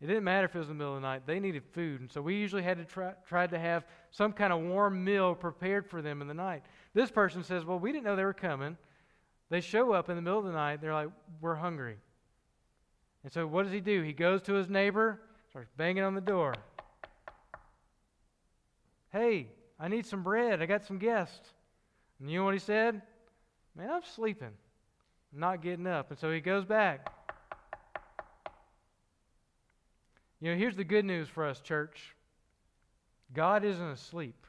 It 0.00 0.06
didn't 0.06 0.24
matter 0.24 0.46
if 0.46 0.54
it 0.54 0.58
was 0.58 0.68
in 0.68 0.78
the 0.78 0.78
middle 0.78 0.96
of 0.96 1.02
the 1.02 1.06
night. 1.06 1.26
They 1.26 1.40
needed 1.40 1.62
food. 1.72 2.00
And 2.00 2.10
so 2.10 2.22
we 2.22 2.34
usually 2.34 2.62
had 2.62 2.78
to 2.78 2.84
try, 2.84 3.12
try 3.28 3.46
to 3.46 3.58
have 3.58 3.84
some 4.10 4.32
kind 4.32 4.52
of 4.52 4.60
warm 4.60 5.04
meal 5.04 5.34
prepared 5.34 5.86
for 5.86 6.00
them 6.00 6.22
in 6.22 6.28
the 6.28 6.34
night. 6.34 6.62
This 6.94 7.10
person 7.10 7.44
says, 7.44 7.64
Well, 7.66 7.78
we 7.78 7.92
didn't 7.92 8.04
know 8.04 8.16
they 8.16 8.24
were 8.24 8.32
coming. 8.32 8.78
They 9.50 9.60
show 9.60 9.92
up 9.92 10.08
in 10.08 10.16
the 10.16 10.22
middle 10.22 10.38
of 10.38 10.46
the 10.46 10.52
night. 10.52 10.80
They're 10.80 10.94
like, 10.94 11.10
We're 11.42 11.56
hungry. 11.56 11.98
And 13.24 13.32
so 13.32 13.46
what 13.46 13.64
does 13.64 13.72
he 13.72 13.80
do? 13.80 14.02
He 14.02 14.14
goes 14.14 14.40
to 14.42 14.54
his 14.54 14.70
neighbor, 14.70 15.20
starts 15.50 15.70
banging 15.76 16.02
on 16.02 16.14
the 16.14 16.22
door. 16.22 16.54
Hey, 19.12 19.48
I 19.78 19.88
need 19.88 20.06
some 20.06 20.22
bread. 20.22 20.62
I 20.62 20.66
got 20.66 20.84
some 20.84 20.98
guests. 20.98 21.50
And 22.18 22.30
you 22.30 22.38
know 22.38 22.44
what 22.44 22.54
he 22.54 22.60
said? 22.60 23.02
Man, 23.76 23.90
I'm 23.90 24.02
sleeping. 24.14 24.52
I'm 25.32 25.40
not 25.40 25.62
getting 25.62 25.86
up. 25.86 26.10
And 26.10 26.18
so 26.18 26.30
he 26.30 26.40
goes 26.40 26.64
back. 26.64 27.12
You 30.40 30.50
know, 30.50 30.58
here's 30.58 30.76
the 30.76 30.84
good 30.84 31.04
news 31.04 31.28
for 31.28 31.44
us, 31.44 31.60
church 31.60 32.14
God 33.32 33.64
isn't 33.64 33.90
asleep. 33.90 34.46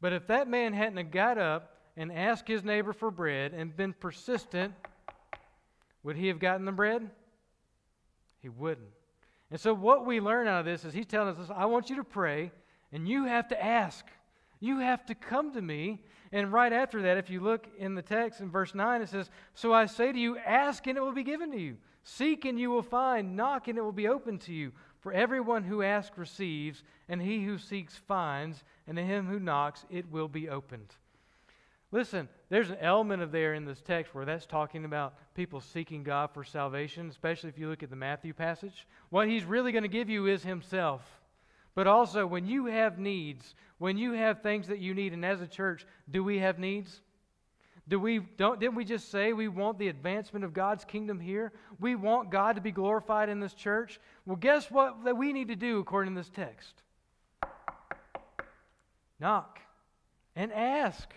But 0.00 0.12
if 0.12 0.26
that 0.28 0.48
man 0.48 0.72
hadn't 0.72 1.10
got 1.10 1.38
up 1.38 1.78
and 1.96 2.12
asked 2.12 2.48
his 2.48 2.64
neighbor 2.64 2.92
for 2.92 3.10
bread 3.10 3.52
and 3.52 3.76
been 3.76 3.92
persistent, 3.92 4.74
would 6.02 6.16
he 6.16 6.28
have 6.28 6.38
gotten 6.38 6.64
the 6.64 6.72
bread? 6.72 7.10
He 8.40 8.48
wouldn't. 8.48 8.88
And 9.50 9.60
so, 9.60 9.72
what 9.72 10.04
we 10.04 10.20
learn 10.20 10.48
out 10.48 10.60
of 10.60 10.66
this 10.66 10.84
is 10.84 10.92
he's 10.92 11.06
telling 11.06 11.34
us, 11.36 11.50
I 11.54 11.66
want 11.66 11.88
you 11.88 11.96
to 11.96 12.04
pray, 12.04 12.50
and 12.92 13.08
you 13.08 13.24
have 13.24 13.48
to 13.48 13.64
ask. 13.64 14.04
You 14.60 14.78
have 14.78 15.04
to 15.06 15.14
come 15.14 15.52
to 15.54 15.62
me. 15.62 16.00
And 16.32 16.52
right 16.52 16.72
after 16.72 17.02
that, 17.02 17.16
if 17.16 17.30
you 17.30 17.40
look 17.40 17.66
in 17.78 17.94
the 17.94 18.02
text 18.02 18.40
in 18.40 18.50
verse 18.50 18.74
9, 18.74 19.02
it 19.02 19.08
says, 19.08 19.30
So 19.54 19.72
I 19.72 19.86
say 19.86 20.10
to 20.10 20.18
you, 20.18 20.36
ask, 20.38 20.86
and 20.86 20.98
it 20.98 21.00
will 21.00 21.12
be 21.12 21.22
given 21.22 21.52
to 21.52 21.58
you. 21.58 21.76
Seek, 22.04 22.44
and 22.44 22.60
you 22.60 22.70
will 22.70 22.82
find. 22.82 23.34
Knock, 23.34 23.66
and 23.66 23.78
it 23.78 23.82
will 23.82 23.92
be 23.92 24.08
open 24.08 24.38
to 24.40 24.52
you. 24.52 24.72
For 25.00 25.12
everyone 25.12 25.64
who 25.64 25.82
asks 25.82 26.16
receives, 26.16 26.82
and 27.08 27.20
he 27.20 27.44
who 27.44 27.58
seeks 27.58 27.96
finds, 27.96 28.62
and 28.86 28.96
to 28.96 29.02
him 29.02 29.26
who 29.26 29.40
knocks 29.40 29.84
it 29.90 30.10
will 30.10 30.28
be 30.28 30.48
opened. 30.48 30.94
Listen, 31.92 32.28
there's 32.48 32.70
an 32.70 32.78
element 32.80 33.22
of 33.22 33.30
there 33.30 33.54
in 33.54 33.64
this 33.64 33.80
text 33.80 34.14
where 34.14 34.24
that's 34.24 34.46
talking 34.46 34.84
about 34.84 35.14
people 35.34 35.60
seeking 35.60 36.02
God 36.02 36.30
for 36.32 36.42
salvation, 36.42 37.08
especially 37.08 37.50
if 37.50 37.58
you 37.58 37.68
look 37.68 37.82
at 37.82 37.90
the 37.90 37.96
Matthew 37.96 38.34
passage. 38.34 38.86
What 39.10 39.28
he's 39.28 39.44
really 39.44 39.72
going 39.72 39.82
to 39.82 39.88
give 39.88 40.10
you 40.10 40.26
is 40.26 40.42
himself. 40.42 41.02
But 41.74 41.86
also, 41.86 42.26
when 42.26 42.46
you 42.46 42.66
have 42.66 42.98
needs, 42.98 43.54
when 43.78 43.96
you 43.96 44.12
have 44.12 44.42
things 44.42 44.68
that 44.68 44.78
you 44.78 44.94
need, 44.94 45.12
and 45.12 45.24
as 45.24 45.40
a 45.40 45.46
church, 45.46 45.86
do 46.10 46.24
we 46.24 46.38
have 46.38 46.58
needs? 46.58 47.00
Do 47.86 48.00
we 48.00 48.20
don't 48.20 48.58
didn't 48.58 48.76
we 48.76 48.84
just 48.84 49.10
say 49.10 49.32
we 49.32 49.48
want 49.48 49.78
the 49.78 49.88
advancement 49.88 50.44
of 50.44 50.54
God's 50.54 50.84
kingdom 50.84 51.20
here? 51.20 51.52
We 51.78 51.94
want 51.96 52.30
God 52.30 52.56
to 52.56 52.62
be 52.62 52.70
glorified 52.70 53.28
in 53.28 53.40
this 53.40 53.52
church? 53.52 54.00
Well, 54.24 54.36
guess 54.36 54.70
what 54.70 55.04
that 55.04 55.16
we 55.16 55.32
need 55.32 55.48
to 55.48 55.56
do 55.56 55.80
according 55.80 56.14
to 56.14 56.20
this 56.20 56.30
text? 56.30 56.82
Knock 59.20 59.60
and 60.34 60.52
ask. 60.52 61.12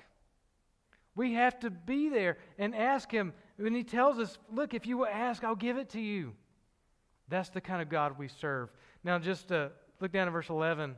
We 1.16 1.34
have 1.34 1.60
to 1.62 1.70
be 1.70 2.10
there 2.10 2.38
and 2.60 2.76
ask 2.76 3.12
Him. 3.12 3.34
When 3.58 3.74
He 3.74 3.84
tells 3.84 4.20
us, 4.20 4.38
Look, 4.54 4.74
if 4.74 4.86
you 4.86 4.98
will 4.98 5.08
ask, 5.08 5.44
I'll 5.44 5.56
give 5.56 5.78
it 5.78 5.90
to 5.92 6.00
you. 6.00 6.34
That's 7.30 7.50
the 7.50 7.62
kind 7.62 7.82
of 7.82 7.90
God 7.90 8.18
we 8.18 8.28
serve. 8.28 8.70
Now, 9.04 9.20
just 9.20 9.52
uh, 9.52 9.70
look 10.00 10.12
down 10.12 10.28
at 10.28 10.34
verse 10.34 10.50
11. 10.50 10.92
It 10.92 10.96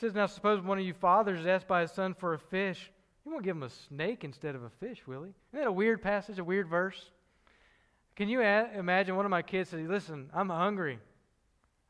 says, 0.00 0.14
Now, 0.14 0.26
suppose 0.26 0.62
one 0.62 0.78
of 0.78 0.84
you 0.84 0.94
fathers 0.94 1.46
asked 1.46 1.66
by 1.66 1.80
his 1.80 1.90
son 1.90 2.14
for 2.14 2.34
a 2.34 2.38
fish. 2.38 2.91
He 3.24 3.30
won't 3.30 3.44
give 3.44 3.56
him 3.56 3.62
a 3.62 3.70
snake 3.70 4.24
instead 4.24 4.54
of 4.54 4.64
a 4.64 4.70
fish, 4.70 5.06
will 5.06 5.22
he? 5.22 5.30
Isn't 5.52 5.60
that 5.60 5.66
a 5.66 5.72
weird 5.72 6.02
passage, 6.02 6.38
a 6.38 6.44
weird 6.44 6.68
verse? 6.68 7.10
Can 8.16 8.28
you 8.28 8.40
a- 8.40 8.70
imagine 8.76 9.16
one 9.16 9.24
of 9.24 9.30
my 9.30 9.42
kids 9.42 9.70
says, 9.70 9.80
Listen, 9.88 10.28
I'm 10.34 10.48
hungry. 10.48 10.98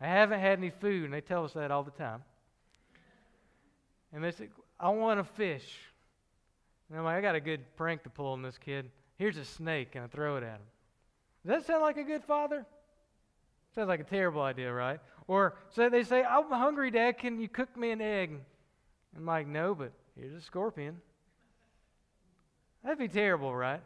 I 0.01 0.07
haven't 0.07 0.41
had 0.41 0.59
any 0.59 0.71
food. 0.71 1.05
And 1.05 1.15
they 1.15 1.21
tell 1.21 1.45
us 1.45 1.53
that 1.55 1.71
all 1.71 1.83
the 1.83 1.91
time. 1.93 2.23
And 4.13 4.23
they 4.23 4.31
say, 4.31 4.49
I 4.79 4.91
want 4.91 5.21
a 5.21 5.25
fish. 5.25 5.79
And 6.91 6.99
I'm 6.99 7.05
like, 7.05 7.17
I 7.17 7.21
got 7.23 7.35
a 7.35 7.41
good 7.41 7.61
prank 7.77 8.03
to 8.03 8.11
pull 8.11 8.33
on 8.33 8.43
this 8.43 8.59
kid. 8.59 8.91
Here's 9.17 9.37
a 9.37 9.45
snake, 9.45 9.95
and 9.95 10.05
I 10.05 10.09
throw 10.09 10.37
it 10.37 10.43
at 10.43 10.57
him. 10.57 10.67
Does 11.47 11.61
that 11.61 11.67
sound 11.67 11.83
like 11.83 11.97
a 11.97 12.03
good 12.03 12.23
father? 12.25 12.67
Sounds 13.75 13.89
like 13.89 14.01
a 14.01 14.05
terrible 14.05 14.43
idea, 14.43 14.71
right? 14.73 15.01
Or 15.27 15.55
so 15.71 15.89
they 15.89 16.03
say, 16.03 16.23
I'm 16.23 16.51
hungry, 16.51 16.91
Dad. 16.91 17.19
Can 17.19 17.41
you 17.41 17.49
cook 17.49 17.75
me 17.77 17.91
an 17.91 18.01
egg? 18.01 18.31
And 18.31 18.41
I'm 19.17 19.27
like, 19.27 19.47
no, 19.47 19.75
but 19.75 19.93
here's 20.15 20.35
a 20.35 20.41
scorpion. 20.41 21.01
That'd 22.83 22.99
be 22.99 23.09
terrible, 23.09 23.55
right? 23.55 23.81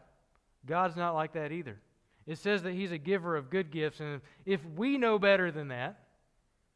God's 0.67 0.97
not 0.97 1.15
like 1.15 1.35
that 1.35 1.53
either. 1.53 1.77
It 2.27 2.39
says 2.39 2.63
that 2.65 2.73
He's 2.73 2.93
a 2.93 2.99
giver 2.99 3.37
of 3.37 3.51
good 3.51 3.71
gifts. 3.71 4.01
And 4.01 4.21
if 4.45 4.61
we 4.77 4.99
know 4.99 5.19
better 5.19 5.51
than 5.51 5.69
that, 5.69 6.01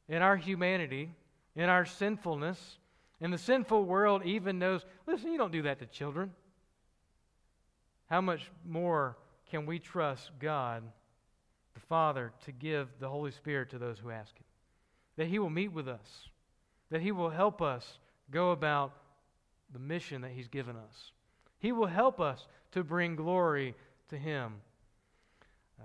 in 0.08 0.22
our 0.22 0.36
humanity, 0.36 1.10
in 1.56 1.68
our 1.68 1.84
sinfulness, 1.84 2.78
and 3.20 3.32
the 3.32 3.38
sinful 3.38 3.84
world 3.84 4.24
even 4.24 4.58
knows, 4.58 4.84
listen, 5.06 5.32
you 5.32 5.38
don't 5.38 5.52
do 5.52 5.62
that 5.62 5.78
to 5.80 5.86
children. 5.86 6.32
How 8.08 8.20
much 8.20 8.50
more 8.64 9.16
can 9.50 9.66
we 9.66 9.78
trust 9.78 10.30
God, 10.40 10.82
the 11.74 11.80
Father, 11.80 12.32
to 12.44 12.52
give 12.52 12.88
the 12.98 13.08
Holy 13.08 13.30
Spirit 13.30 13.70
to 13.70 13.78
those 13.78 13.98
who 13.98 14.10
ask 14.10 14.36
Him? 14.36 14.44
That 15.16 15.28
He 15.28 15.38
will 15.38 15.50
meet 15.50 15.72
with 15.72 15.88
us, 15.88 16.28
that 16.90 17.02
He 17.02 17.12
will 17.12 17.30
help 17.30 17.60
us 17.60 17.98
go 18.30 18.52
about 18.52 18.92
the 19.72 19.78
mission 19.78 20.22
that 20.22 20.32
He's 20.32 20.48
given 20.48 20.76
us. 20.76 21.12
He 21.60 21.72
will 21.72 21.86
help 21.86 22.20
us 22.20 22.46
to 22.72 22.82
bring 22.82 23.14
glory 23.14 23.74
to 24.08 24.16
Him. 24.16 24.54
Uh, 25.78 25.84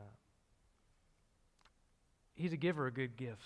he's 2.34 2.54
a 2.54 2.58
giver 2.58 2.88
of 2.88 2.96
good 2.96 3.16
gifts. 3.16 3.46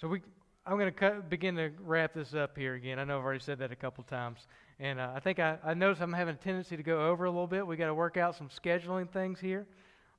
So 0.00 0.08
we, 0.08 0.22
I'm 0.66 0.78
going 0.78 0.92
to 0.92 1.22
begin 1.28 1.56
to 1.56 1.70
wrap 1.80 2.14
this 2.14 2.34
up 2.34 2.56
here 2.56 2.74
again. 2.74 2.98
I 2.98 3.04
know 3.04 3.18
I've 3.18 3.24
already 3.24 3.42
said 3.42 3.58
that 3.58 3.72
a 3.72 3.76
couple 3.76 4.04
times. 4.04 4.46
And 4.80 5.00
uh, 5.00 5.10
I 5.14 5.20
think 5.20 5.38
I, 5.38 5.58
I 5.64 5.74
notice 5.74 6.00
I'm 6.00 6.12
having 6.12 6.34
a 6.34 6.38
tendency 6.38 6.76
to 6.76 6.82
go 6.82 7.08
over 7.08 7.24
a 7.24 7.30
little 7.30 7.46
bit. 7.46 7.66
we 7.66 7.76
got 7.76 7.86
to 7.86 7.94
work 7.94 8.16
out 8.16 8.36
some 8.36 8.48
scheduling 8.48 9.10
things 9.10 9.40
here. 9.40 9.66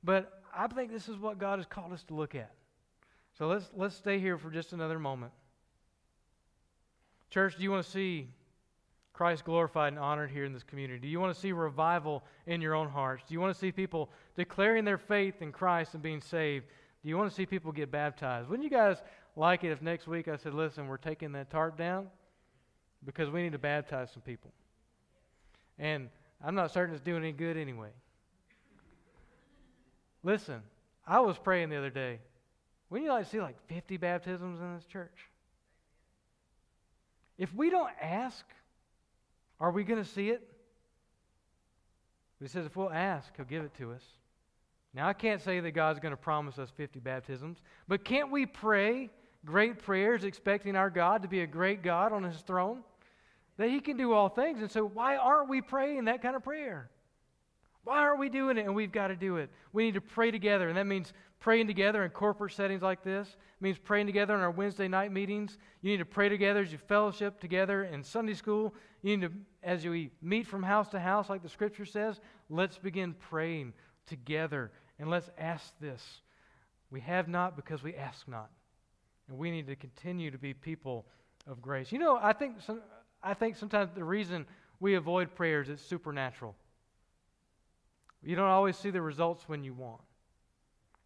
But 0.04 0.42
I 0.54 0.66
think 0.66 0.92
this 0.92 1.08
is 1.08 1.16
what 1.16 1.38
God 1.38 1.58
has 1.58 1.66
called 1.66 1.92
us 1.92 2.02
to 2.04 2.14
look 2.14 2.34
at. 2.34 2.52
So 3.38 3.46
let's, 3.46 3.70
let's 3.74 3.96
stay 3.96 4.18
here 4.18 4.36
for 4.38 4.50
just 4.50 4.72
another 4.72 4.98
moment. 4.98 5.32
Church, 7.30 7.56
do 7.56 7.62
you 7.62 7.70
want 7.70 7.84
to 7.84 7.90
see 7.90 8.28
Christ 9.12 9.44
glorified 9.44 9.92
and 9.92 9.98
honored 9.98 10.30
here 10.30 10.44
in 10.44 10.52
this 10.52 10.62
community? 10.62 11.00
Do 11.00 11.08
you 11.08 11.20
want 11.20 11.34
to 11.34 11.40
see 11.40 11.52
revival 11.52 12.22
in 12.46 12.60
your 12.60 12.74
own 12.74 12.88
hearts? 12.88 13.24
Do 13.28 13.34
you 13.34 13.40
want 13.40 13.52
to 13.52 13.58
see 13.58 13.72
people 13.72 14.10
declaring 14.36 14.84
their 14.84 14.98
faith 14.98 15.42
in 15.42 15.52
Christ 15.52 15.94
and 15.94 16.02
being 16.02 16.20
saved? 16.20 16.66
Do 17.02 17.08
you 17.08 17.16
want 17.16 17.30
to 17.30 17.34
see 17.34 17.46
people 17.46 17.72
get 17.72 17.90
baptized? 17.90 18.48
Wouldn't 18.48 18.64
you 18.64 18.70
guys 18.70 18.98
like 19.36 19.64
it 19.64 19.72
if 19.72 19.82
next 19.82 20.06
week 20.06 20.28
I 20.28 20.36
said, 20.36 20.54
listen, 20.54 20.86
we're 20.86 20.96
taking 20.96 21.32
that 21.32 21.50
tarp 21.50 21.76
down 21.76 22.08
because 23.04 23.30
we 23.30 23.42
need 23.42 23.52
to 23.52 23.58
baptize 23.58 24.10
some 24.12 24.22
people? 24.22 24.52
And 25.78 26.08
I'm 26.44 26.54
not 26.54 26.72
certain 26.72 26.94
it's 26.94 27.04
doing 27.04 27.22
any 27.22 27.32
good 27.32 27.56
anyway. 27.56 27.88
Listen, 30.22 30.62
I 31.06 31.20
was 31.20 31.38
praying 31.38 31.70
the 31.70 31.76
other 31.76 31.90
day. 31.90 32.20
Wouldn't 32.90 33.06
you 33.06 33.12
like 33.12 33.24
to 33.24 33.30
see 33.30 33.40
like 33.40 33.56
50 33.68 33.96
baptisms 33.96 34.60
in 34.60 34.74
this 34.74 34.84
church? 34.84 35.16
If 37.38 37.54
we 37.54 37.70
don't 37.70 37.90
ask, 38.02 38.44
are 39.60 39.70
we 39.70 39.84
going 39.84 40.02
to 40.02 40.08
see 40.08 40.30
it? 40.30 40.46
But 42.38 42.46
he 42.46 42.50
says, 42.50 42.66
if 42.66 42.76
we'll 42.76 42.90
ask, 42.90 43.36
he'll 43.36 43.44
give 43.44 43.64
it 43.64 43.74
to 43.78 43.92
us. 43.92 44.02
Now, 44.94 45.06
I 45.06 45.12
can't 45.12 45.40
say 45.40 45.60
that 45.60 45.70
God's 45.72 46.00
going 46.00 46.12
to 46.12 46.16
promise 46.16 46.58
us 46.58 46.70
50 46.76 46.98
baptisms, 47.00 47.58
but 47.86 48.04
can't 48.04 48.30
we 48.30 48.46
pray 48.46 49.10
great 49.44 49.78
prayers 49.78 50.24
expecting 50.24 50.74
our 50.74 50.90
God 50.90 51.22
to 51.22 51.28
be 51.28 51.42
a 51.42 51.46
great 51.46 51.82
God 51.82 52.12
on 52.12 52.24
his 52.24 52.40
throne? 52.40 52.82
That 53.56 53.68
he 53.68 53.80
can 53.80 53.96
do 53.96 54.12
all 54.12 54.28
things. 54.28 54.60
And 54.60 54.70
so, 54.70 54.86
why 54.86 55.16
aren't 55.16 55.48
we 55.48 55.60
praying 55.60 56.06
that 56.06 56.22
kind 56.22 56.34
of 56.34 56.42
prayer? 56.42 56.90
Why 57.84 57.98
aren't 57.98 58.20
we 58.20 58.28
doing 58.28 58.58
it? 58.58 58.66
And 58.66 58.74
we've 58.74 58.92
got 58.92 59.08
to 59.08 59.16
do 59.16 59.36
it. 59.36 59.50
We 59.72 59.84
need 59.84 59.94
to 59.94 60.00
pray 60.00 60.30
together, 60.30 60.68
and 60.68 60.76
that 60.76 60.86
means 60.86 61.12
praying 61.40 61.66
together 61.66 62.04
in 62.04 62.10
corporate 62.10 62.52
settings 62.52 62.82
like 62.82 63.02
this. 63.02 63.28
It 63.28 63.62
means 63.62 63.78
praying 63.78 64.06
together 64.06 64.34
in 64.34 64.40
our 64.40 64.50
Wednesday 64.50 64.88
night 64.88 65.10
meetings. 65.10 65.56
You 65.80 65.90
need 65.90 65.98
to 65.98 66.04
pray 66.04 66.28
together 66.28 66.60
as 66.60 66.70
you 66.70 66.78
fellowship 66.78 67.40
together 67.40 67.84
in 67.84 68.04
Sunday 68.04 68.34
school. 68.34 68.74
You 69.02 69.16
need 69.16 69.26
to, 69.26 69.32
as 69.62 69.84
we 69.86 70.10
meet 70.20 70.46
from 70.46 70.62
house 70.62 70.88
to 70.90 71.00
house, 71.00 71.30
like 71.30 71.42
the 71.42 71.48
scripture 71.48 71.86
says, 71.86 72.20
let's 72.50 72.76
begin 72.76 73.14
praying 73.14 73.72
together 74.06 74.70
and 74.98 75.08
let's 75.08 75.30
ask 75.38 75.72
this. 75.80 76.20
We 76.90 77.00
have 77.00 77.28
not 77.28 77.56
because 77.56 77.82
we 77.82 77.94
ask 77.94 78.28
not. 78.28 78.50
And 79.28 79.38
we 79.38 79.50
need 79.50 79.66
to 79.68 79.76
continue 79.76 80.30
to 80.30 80.38
be 80.38 80.52
people 80.52 81.06
of 81.46 81.62
grace. 81.62 81.90
You 81.92 81.98
know, 81.98 82.18
I 82.20 82.34
think, 82.34 82.60
some, 82.60 82.82
I 83.22 83.32
think 83.32 83.56
sometimes 83.56 83.92
the 83.94 84.04
reason 84.04 84.44
we 84.80 84.94
avoid 84.96 85.34
prayers 85.34 85.68
is 85.70 85.80
supernatural. 85.80 86.54
You 88.22 88.36
don't 88.36 88.48
always 88.48 88.76
see 88.76 88.90
the 88.90 89.02
results 89.02 89.48
when 89.48 89.64
you 89.64 89.72
want. 89.72 90.00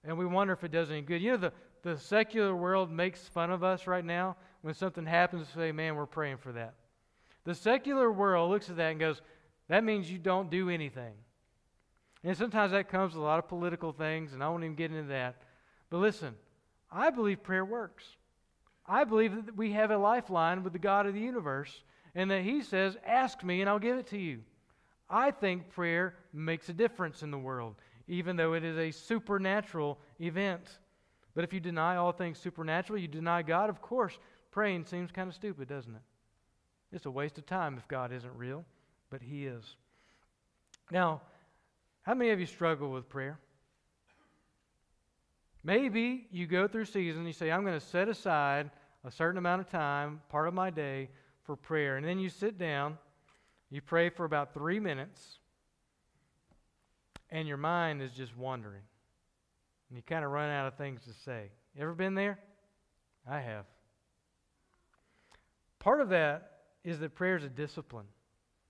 And 0.05 0.19
we 0.19 0.27
wonder 0.27 0.53
if 0.53 0.65
it 0.65 0.73
does 0.73 0.91
any 0.91 1.01
good. 1.01 1.23
You 1.23 1.33
know, 1.33 1.37
the, 1.37 1.53
the 1.83 1.99
secular 1.99 2.55
world 2.55 2.91
makes 2.91 3.27
fun 3.29 3.51
of 3.51 3.63
us 3.65 3.87
right 3.87 4.05
now 4.05 4.37
when 4.63 4.75
something 4.75 5.07
happens 5.07 5.47
and 5.47 5.63
say, 5.63 5.73
man, 5.73 5.97
we're 5.97 6.07
praying 6.07 6.39
for 6.39 6.53
that. 6.53 6.75
The 7.45 7.55
secular 7.55 8.11
world 8.11 8.51
looks 8.51 8.71
at 8.71 8.77
that 8.77 8.91
and 8.91 9.01
goes, 9.01 9.21
that 9.69 9.85
means 9.85 10.11
you 10.11 10.19
don't 10.19 10.51
do 10.51 10.69
anything. 10.69 11.15
And 12.23 12.37
sometimes 12.37 12.73
that 12.73 12.89
comes 12.89 13.13
with 13.13 13.23
a 13.23 13.25
lot 13.25 13.39
of 13.39 13.49
political 13.49 13.93
things, 13.93 14.33
and 14.33 14.43
I 14.43 14.49
won't 14.49 14.65
even 14.65 14.77
get 14.77 14.91
into 14.91 15.09
that. 15.09 15.43
But 15.91 15.99
listen, 15.99 16.35
I 16.91 17.11
believe 17.11 17.43
prayer 17.43 17.65
works. 17.65 18.05
I 18.87 19.05
believe 19.05 19.47
that 19.47 19.57
we 19.57 19.73
have 19.73 19.91
a 19.91 19.99
lifeline 19.99 20.63
with 20.63 20.73
the 20.73 20.79
God 20.79 21.07
of 21.07 21.15
the 21.15 21.21
universe, 21.21 21.83
and 22.15 22.31
that 22.31 22.43
He 22.43 22.63
says, 22.63 22.97
Ask 23.07 23.45
me, 23.45 23.61
and 23.61 23.69
I'll 23.69 23.79
give 23.79 23.99
it 23.99 24.07
to 24.09 24.19
you. 24.19 24.41
I 25.09 25.31
think 25.31 25.71
prayer 25.71 26.17
makes 26.35 26.69
a 26.69 26.73
difference 26.73 27.23
in 27.23 27.31
the 27.31 27.39
world, 27.39 27.77
even 28.09 28.37
though 28.37 28.55
it 28.55 28.65
is 28.65 28.77
a 28.77 28.91
supernatural 28.91 29.99
event. 30.21 30.79
But 31.35 31.45
if 31.45 31.53
you 31.53 31.61
deny 31.61 31.97
all 31.97 32.13
things 32.13 32.39
supernatural, 32.39 32.99
you 32.99 33.09
deny 33.09 33.43
God, 33.43 33.71
of 33.71 33.81
course, 33.81 34.19
praying 34.51 34.85
seems 34.85 35.11
kind 35.11 35.29
of 35.29 35.35
stupid, 35.35 35.69
doesn't 35.69 35.95
it? 35.95 36.03
It's 36.93 37.07
a 37.07 37.11
waste 37.11 37.39
of 37.39 37.47
time 37.47 37.77
if 37.77 37.89
God 37.89 38.13
isn't 38.13 38.37
real, 38.37 38.65
but 39.11 39.21
He 39.23 39.47
is. 39.47 39.77
Now, 40.91 41.23
how 42.03 42.15
many 42.15 42.31
of 42.31 42.39
you 42.39 42.47
struggle 42.47 42.91
with 42.91 43.09
prayer? 43.09 43.39
Maybe 45.65 46.27
you 46.31 46.47
go 46.47 46.69
through 46.69 46.85
season, 46.85 47.27
you 47.27 47.33
say, 47.33 47.51
I'm 47.51 47.63
going 47.63 47.79
to 47.79 47.85
set 47.85 48.09
aside 48.09 48.71
a 49.03 49.11
certain 49.11 49.39
amount 49.39 49.63
of 49.63 49.71
time, 49.71 50.21
part 50.29 50.47
of 50.47 50.55
my 50.55 50.71
day, 50.71 51.09
for 51.43 51.57
prayer. 51.57 51.97
And 51.97 52.07
then 52.07 52.19
you 52.19 52.29
sit 52.29 52.59
down, 52.59 52.99
you 53.71 53.81
pray 53.81 54.11
for 54.11 54.25
about 54.25 54.53
three 54.53 54.79
minutes, 54.79 55.39
and 57.35 57.49
your 57.49 57.57
mind 57.57 58.01
is 58.01 58.13
just 58.13 58.35
wandering. 58.37 58.85
And 59.91 59.97
you 59.97 60.03
kind 60.03 60.25
of 60.25 60.31
run 60.31 60.51
out 60.51 60.69
of 60.69 60.75
things 60.75 61.03
to 61.03 61.13
say. 61.25 61.51
You 61.75 61.83
ever 61.83 61.93
been 61.93 62.15
there? 62.15 62.39
I 63.29 63.41
have. 63.41 63.65
Part 65.81 66.01
of 66.01 66.11
that 66.11 66.53
is 66.85 67.01
that 67.01 67.17
prayer 67.17 67.37
is 67.37 67.43
a 67.43 67.49
discipline. 67.49 68.07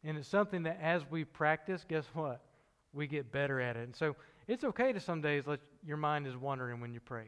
And 0.03 0.17
it's 0.17 0.27
something 0.27 0.63
that 0.63 0.79
as 0.81 1.03
we 1.11 1.25
practice, 1.25 1.85
guess 1.87 2.07
what? 2.15 2.41
We 2.95 3.07
get 3.07 3.31
better 3.31 3.61
at 3.61 3.77
it. 3.77 3.85
And 3.85 3.95
so 3.95 4.17
it's 4.49 4.65
okay 4.65 4.95
to 4.95 5.01
some 5.01 5.21
days 5.21 5.47
let 5.47 5.61
your 5.85 5.99
mind 5.99 6.27
is 6.27 6.35
wandering 6.35 6.81
when 6.81 6.95
you 6.95 7.01
pray. 7.01 7.27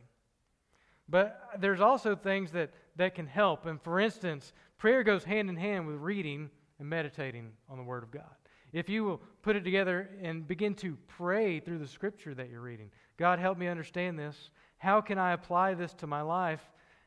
But 1.06 1.50
there's 1.60 1.82
also 1.82 2.16
things 2.16 2.50
that, 2.52 2.70
that 2.96 3.14
can 3.14 3.26
help. 3.26 3.66
And 3.66 3.80
for 3.82 4.00
instance, 4.00 4.54
prayer 4.78 5.02
goes 5.02 5.22
hand 5.22 5.50
in 5.50 5.56
hand 5.56 5.86
with 5.86 5.96
reading 5.96 6.48
and 6.78 6.88
meditating 6.88 7.52
on 7.68 7.76
the 7.76 7.84
Word 7.84 8.02
of 8.02 8.10
God. 8.10 8.24
If 8.76 8.90
you 8.90 9.04
will 9.04 9.22
put 9.40 9.56
it 9.56 9.64
together 9.64 10.10
and 10.22 10.46
begin 10.46 10.74
to 10.74 10.98
pray 11.08 11.60
through 11.60 11.78
the 11.78 11.88
scripture 11.88 12.34
that 12.34 12.50
you're 12.50 12.60
reading, 12.60 12.90
God, 13.16 13.38
help 13.38 13.56
me 13.56 13.68
understand 13.68 14.18
this. 14.18 14.50
How 14.76 15.00
can 15.00 15.16
I 15.16 15.32
apply 15.32 15.72
this 15.72 15.94
to 15.94 16.06
my 16.06 16.20
life? 16.20 16.60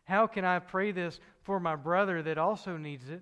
How 0.04 0.26
can 0.26 0.44
I 0.46 0.58
pray 0.58 0.92
this 0.92 1.20
for 1.44 1.60
my 1.60 1.76
brother 1.76 2.24
that 2.24 2.40
also 2.40 2.76
needs 2.76 3.08
it? 3.10 3.22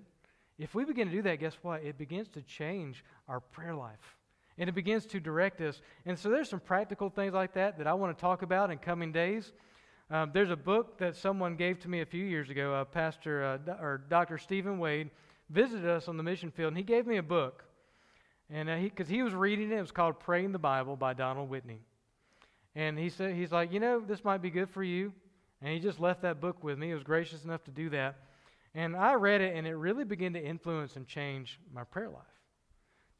If 0.58 0.74
we 0.74 0.86
begin 0.86 1.08
to 1.08 1.14
do 1.14 1.20
that, 1.20 1.40
guess 1.40 1.58
what? 1.60 1.82
It 1.82 1.98
begins 1.98 2.26
to 2.28 2.40
change 2.40 3.04
our 3.28 3.40
prayer 3.40 3.74
life. 3.74 4.16
And 4.56 4.66
it 4.66 4.74
begins 4.74 5.04
to 5.08 5.20
direct 5.20 5.60
us. 5.60 5.82
And 6.06 6.18
so 6.18 6.30
there's 6.30 6.48
some 6.48 6.60
practical 6.60 7.10
things 7.10 7.34
like 7.34 7.52
that 7.52 7.76
that 7.76 7.86
I 7.86 7.92
want 7.92 8.16
to 8.16 8.20
talk 8.20 8.40
about 8.40 8.70
in 8.70 8.78
coming 8.78 9.12
days. 9.12 9.52
Um, 10.10 10.30
there's 10.32 10.50
a 10.50 10.56
book 10.56 10.96
that 11.00 11.16
someone 11.16 11.54
gave 11.54 11.80
to 11.80 11.90
me 11.90 12.00
a 12.00 12.06
few 12.06 12.24
years 12.24 12.48
ago. 12.48 12.72
Uh, 12.72 12.86
Pastor 12.86 13.44
uh, 13.44 13.72
or 13.72 14.00
Dr. 14.08 14.38
Stephen 14.38 14.78
Wade 14.78 15.10
visited 15.50 15.86
us 15.86 16.08
on 16.08 16.16
the 16.16 16.22
mission 16.22 16.50
field, 16.50 16.68
and 16.68 16.78
he 16.78 16.82
gave 16.82 17.06
me 17.06 17.18
a 17.18 17.22
book. 17.22 17.66
And 18.50 18.68
because 18.82 19.08
uh, 19.08 19.10
he, 19.10 19.16
he 19.16 19.22
was 19.22 19.34
reading 19.34 19.70
it, 19.70 19.76
it 19.76 19.80
was 19.80 19.90
called 19.90 20.20
"Praying 20.20 20.52
the 20.52 20.58
Bible" 20.58 20.96
by 20.96 21.14
Donald 21.14 21.50
Whitney. 21.50 21.80
And 22.74 22.98
he 22.98 23.08
said, 23.08 23.34
he's 23.34 23.50
like, 23.50 23.72
you 23.72 23.80
know, 23.80 24.00
this 24.00 24.24
might 24.24 24.40
be 24.40 24.50
good 24.50 24.70
for 24.70 24.84
you. 24.84 25.12
And 25.60 25.72
he 25.72 25.80
just 25.80 25.98
left 25.98 26.22
that 26.22 26.40
book 26.40 26.62
with 26.62 26.78
me. 26.78 26.88
He 26.88 26.94
was 26.94 27.02
gracious 27.02 27.44
enough 27.44 27.64
to 27.64 27.72
do 27.72 27.90
that. 27.90 28.16
And 28.74 28.94
I 28.94 29.14
read 29.14 29.40
it, 29.40 29.56
and 29.56 29.66
it 29.66 29.74
really 29.74 30.04
began 30.04 30.32
to 30.34 30.40
influence 30.40 30.94
and 30.94 31.06
change 31.06 31.58
my 31.74 31.82
prayer 31.82 32.08
life. 32.08 32.22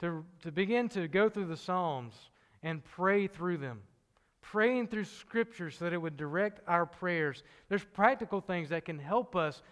To, 0.01 0.25
to 0.43 0.53
begin 0.53 0.89
to 0.91 1.09
go 1.09 1.29
through 1.29 1.47
the 1.47 1.57
Psalms 1.57 2.15
and 2.63 2.85
pray 2.85 3.27
through 3.27 3.57
them, 3.57 3.81
praying 4.41 4.87
through 4.89 5.07
Scripture 5.07 5.73
so 5.73 5.87
that 5.87 5.93
it 5.93 5.99
would 5.99 6.17
direct 6.17 6.61
our 6.69 6.87
prayers. 6.87 7.43
There's 7.69 7.85
practical 7.85 8.41
things 8.41 8.69
that 8.69 8.85
can 8.85 8.99
help 8.99 9.35
us 9.35 9.63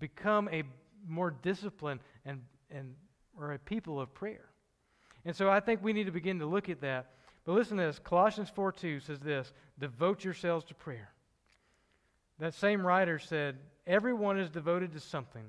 become 0.00 0.48
a 0.50 0.64
more 1.06 1.30
disciplined 1.30 2.00
and, 2.24 2.42
and 2.70 2.94
or 3.38 3.52
a 3.52 3.58
people 3.60 4.00
of 4.00 4.12
prayer. 4.12 4.49
And 5.24 5.34
so 5.34 5.50
I 5.50 5.60
think 5.60 5.82
we 5.82 5.92
need 5.92 6.06
to 6.06 6.12
begin 6.12 6.38
to 6.38 6.46
look 6.46 6.68
at 6.68 6.80
that. 6.80 7.10
But 7.44 7.52
listen 7.52 7.76
to 7.78 7.84
this 7.84 7.98
Colossians 7.98 8.50
4 8.50 8.72
2 8.72 9.00
says 9.00 9.20
this 9.20 9.52
devote 9.78 10.24
yourselves 10.24 10.64
to 10.66 10.74
prayer. 10.74 11.10
That 12.38 12.54
same 12.54 12.86
writer 12.86 13.18
said, 13.18 13.58
Everyone 13.86 14.38
is 14.38 14.50
devoted 14.50 14.92
to 14.92 15.00
something. 15.00 15.44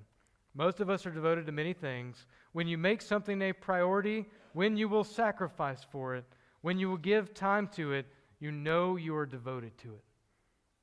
Most 0.54 0.82
of 0.82 0.90
us 0.90 1.06
are 1.06 1.12
devoted 1.12 1.46
to 1.46 1.52
many 1.52 1.74
things. 1.74 2.26
When 2.52 2.68
you 2.68 2.78
make 2.78 3.02
something 3.02 3.42
a 3.42 3.54
priority, 3.54 4.26
when 4.54 4.76
you 4.76 4.90
will 4.90 5.06
sacrifice 5.06 5.86
for 5.92 6.16
it, 6.16 6.26
when 6.62 6.78
you 6.78 6.90
will 6.90 6.98
give 6.98 7.34
time 7.34 7.70
to 7.76 7.94
it, 7.94 8.06
you 8.40 8.52
know 8.52 8.98
you 8.98 9.16
are 9.16 9.26
devoted 9.26 9.78
to 9.80 9.90
it. 9.90 10.04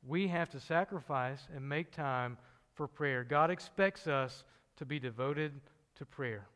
We 0.07 0.29
have 0.29 0.49
to 0.51 0.61
sacrifice 0.61 1.47
and 1.55 1.69
make 1.69 1.91
time 1.91 2.39
for 2.75 2.87
prayer. 2.87 3.25
God 3.25 3.51
expects 3.51 4.07
us 4.07 4.45
to 4.77 4.87
be 4.87 4.99
devoted 4.99 5.53
to 5.97 6.07
prayer. 6.07 6.47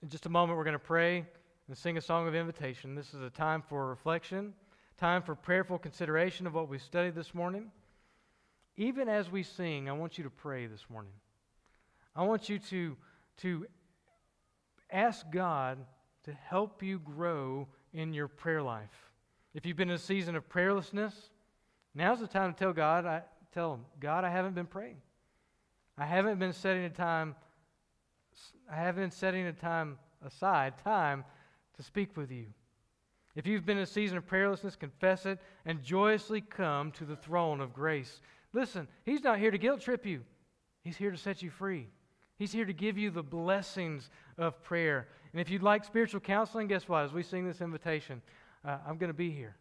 In 0.00 0.08
just 0.08 0.26
a 0.26 0.28
moment, 0.28 0.56
we're 0.56 0.64
going 0.64 0.74
to 0.74 0.78
pray 0.78 1.26
and 1.66 1.76
sing 1.76 1.96
a 1.96 2.00
song 2.00 2.28
of 2.28 2.34
invitation. 2.34 2.94
This 2.94 3.14
is 3.14 3.20
a 3.20 3.30
time 3.30 3.62
for 3.62 3.88
reflection, 3.88 4.54
time 4.96 5.22
for 5.22 5.34
prayerful 5.34 5.78
consideration 5.78 6.46
of 6.46 6.54
what 6.54 6.68
we 6.68 6.78
studied 6.78 7.16
this 7.16 7.34
morning. 7.34 7.72
Even 8.76 9.08
as 9.08 9.28
we 9.28 9.42
sing, 9.42 9.88
I 9.88 9.92
want 9.92 10.16
you 10.16 10.22
to 10.22 10.30
pray 10.30 10.66
this 10.66 10.84
morning. 10.88 11.10
I 12.14 12.22
want 12.22 12.48
you 12.48 12.60
to, 12.60 12.96
to 13.38 13.66
ask 14.88 15.26
God 15.32 15.78
to 16.22 16.32
help 16.32 16.80
you 16.80 17.00
grow 17.00 17.66
in 17.92 18.12
your 18.12 18.28
prayer 18.28 18.62
life. 18.62 19.10
If 19.52 19.66
you've 19.66 19.76
been 19.76 19.90
in 19.90 19.96
a 19.96 19.98
season 19.98 20.36
of 20.36 20.48
prayerlessness, 20.48 21.14
now's 21.96 22.20
the 22.20 22.28
time 22.28 22.52
to 22.52 22.58
tell 22.58 22.72
God, 22.72 23.04
I 23.04 23.22
tell 23.52 23.74
him, 23.74 23.80
God, 23.98 24.22
I 24.22 24.30
haven't 24.30 24.54
been 24.54 24.66
praying. 24.66 24.98
I 25.96 26.06
haven't 26.06 26.38
been 26.38 26.52
setting 26.52 26.84
a 26.84 26.90
time 26.90 27.34
I 28.70 28.76
haven't 28.76 29.02
been 29.02 29.10
setting 29.10 29.46
a 29.46 29.52
time 29.52 29.98
aside, 30.24 30.74
time 30.82 31.24
to 31.76 31.82
speak 31.82 32.16
with 32.16 32.30
you. 32.30 32.46
If 33.34 33.46
you've 33.46 33.64
been 33.64 33.76
in 33.76 33.84
a 33.84 33.86
season 33.86 34.18
of 34.18 34.26
prayerlessness, 34.26 34.78
confess 34.78 35.24
it 35.24 35.38
and 35.64 35.82
joyously 35.82 36.40
come 36.40 36.90
to 36.92 37.04
the 37.04 37.16
throne 37.16 37.60
of 37.60 37.72
grace. 37.72 38.20
Listen, 38.52 38.88
He's 39.04 39.22
not 39.22 39.38
here 39.38 39.50
to 39.50 39.58
guilt 39.58 39.80
trip 39.80 40.04
you, 40.04 40.22
He's 40.82 40.96
here 40.96 41.10
to 41.10 41.16
set 41.16 41.42
you 41.42 41.50
free. 41.50 41.88
He's 42.38 42.52
here 42.52 42.64
to 42.64 42.72
give 42.72 42.96
you 42.96 43.10
the 43.10 43.22
blessings 43.22 44.10
of 44.36 44.62
prayer. 44.62 45.08
And 45.32 45.40
if 45.40 45.50
you'd 45.50 45.62
like 45.62 45.84
spiritual 45.84 46.20
counseling, 46.20 46.68
guess 46.68 46.88
what? 46.88 47.04
As 47.04 47.12
we 47.12 47.24
sing 47.24 47.44
this 47.44 47.60
invitation, 47.60 48.22
uh, 48.64 48.78
I'm 48.86 48.96
going 48.96 49.10
to 49.10 49.14
be 49.14 49.32
here. 49.32 49.56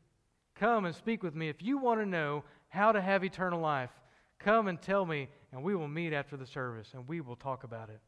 Come 0.55 0.85
and 0.85 0.95
speak 0.95 1.23
with 1.23 1.35
me. 1.35 1.49
If 1.49 1.63
you 1.63 1.79
want 1.79 2.01
to 2.01 2.05
know 2.05 2.43
how 2.69 2.91
to 2.91 3.01
have 3.01 3.23
eternal 3.23 3.59
life, 3.59 3.89
come 4.37 4.67
and 4.67 4.79
tell 4.79 5.05
me, 5.05 5.27
and 5.51 5.63
we 5.63 5.75
will 5.75 5.87
meet 5.87 6.13
after 6.13 6.37
the 6.37 6.45
service 6.45 6.89
and 6.93 7.07
we 7.07 7.19
will 7.21 7.35
talk 7.35 7.63
about 7.63 7.89
it. 7.89 7.99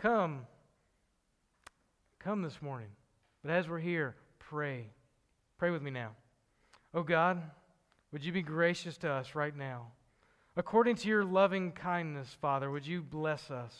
Come. 0.00 0.46
Come 2.20 2.40
this 2.40 2.62
morning. 2.62 2.88
But 3.42 3.52
as 3.52 3.68
we're 3.68 3.80
here, 3.80 4.16
pray. 4.38 4.86
Pray 5.58 5.70
with 5.70 5.82
me 5.82 5.90
now. 5.90 6.12
Oh 6.94 7.02
God, 7.02 7.42
would 8.10 8.24
you 8.24 8.32
be 8.32 8.40
gracious 8.40 8.96
to 8.98 9.10
us 9.10 9.34
right 9.34 9.54
now? 9.54 9.88
According 10.56 10.96
to 10.96 11.08
your 11.08 11.22
loving 11.22 11.72
kindness, 11.72 12.34
Father, 12.40 12.70
would 12.70 12.86
you 12.86 13.02
bless 13.02 13.50
us? 13.50 13.74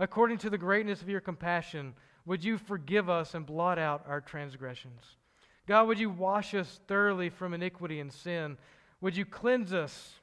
According 0.00 0.38
to 0.38 0.50
the 0.50 0.58
greatness 0.58 1.00
of 1.00 1.08
your 1.08 1.20
compassion, 1.20 1.94
would 2.24 2.42
you 2.42 2.58
forgive 2.58 3.08
us 3.08 3.34
and 3.34 3.46
blot 3.46 3.78
out 3.78 4.04
our 4.08 4.20
transgressions? 4.20 5.02
God, 5.68 5.86
would 5.86 6.00
you 6.00 6.10
wash 6.10 6.54
us 6.54 6.80
thoroughly 6.88 7.30
from 7.30 7.54
iniquity 7.54 8.00
and 8.00 8.12
sin? 8.12 8.58
Would 9.00 9.16
you 9.16 9.24
cleanse 9.24 9.72
us? 9.72 10.14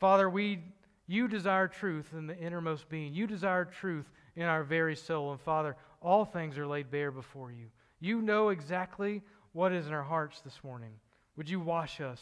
Father, 0.00 0.30
we, 0.30 0.60
you 1.06 1.28
desire 1.28 1.68
truth 1.68 2.12
in 2.12 2.26
the 2.26 2.36
innermost 2.36 2.88
being. 2.88 3.12
You 3.12 3.26
desire 3.26 3.64
truth 3.64 4.10
in 4.36 4.44
our 4.44 4.64
very 4.64 4.96
soul. 4.96 5.32
And 5.32 5.40
Father, 5.40 5.76
all 6.00 6.24
things 6.24 6.56
are 6.58 6.66
laid 6.66 6.90
bare 6.90 7.10
before 7.10 7.52
you. 7.52 7.66
You 8.00 8.22
know 8.22 8.48
exactly 8.48 9.22
what 9.52 9.72
is 9.72 9.86
in 9.86 9.92
our 9.92 10.02
hearts 10.02 10.40
this 10.40 10.62
morning. 10.64 10.92
Would 11.36 11.48
you 11.48 11.60
wash 11.60 12.00
us 12.00 12.20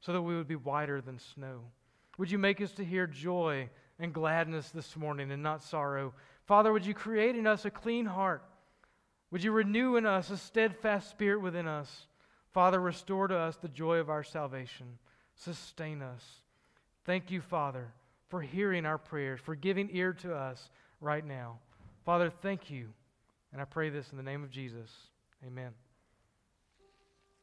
so 0.00 0.12
that 0.12 0.22
we 0.22 0.36
would 0.36 0.48
be 0.48 0.56
whiter 0.56 1.00
than 1.00 1.18
snow? 1.18 1.60
Would 2.18 2.30
you 2.30 2.38
make 2.38 2.60
us 2.60 2.72
to 2.72 2.84
hear 2.84 3.06
joy 3.06 3.68
and 3.98 4.12
gladness 4.12 4.70
this 4.70 4.96
morning 4.96 5.30
and 5.30 5.42
not 5.42 5.62
sorrow? 5.62 6.12
Father, 6.46 6.72
would 6.72 6.86
you 6.86 6.94
create 6.94 7.36
in 7.36 7.46
us 7.46 7.64
a 7.64 7.70
clean 7.70 8.06
heart? 8.06 8.42
Would 9.30 9.42
you 9.42 9.52
renew 9.52 9.96
in 9.96 10.06
us 10.06 10.30
a 10.30 10.36
steadfast 10.36 11.10
spirit 11.10 11.40
within 11.40 11.68
us? 11.68 12.06
Father, 12.52 12.80
restore 12.80 13.28
to 13.28 13.36
us 13.36 13.56
the 13.56 13.68
joy 13.68 13.98
of 13.98 14.08
our 14.08 14.24
salvation. 14.24 14.98
Sustain 15.34 16.02
us. 16.02 16.24
Thank 17.04 17.30
you, 17.30 17.40
Father, 17.40 17.92
for 18.28 18.40
hearing 18.42 18.86
our 18.86 18.98
prayers, 18.98 19.40
for 19.44 19.54
giving 19.54 19.88
ear 19.92 20.12
to 20.12 20.34
us 20.34 20.70
right 21.00 21.24
now. 21.24 21.58
Father, 22.04 22.30
thank 22.42 22.70
you. 22.70 22.88
And 23.52 23.62
I 23.62 23.64
pray 23.64 23.90
this 23.90 24.10
in 24.10 24.16
the 24.16 24.22
name 24.22 24.42
of 24.42 24.50
Jesus. 24.50 24.90
Amen. 25.46 25.72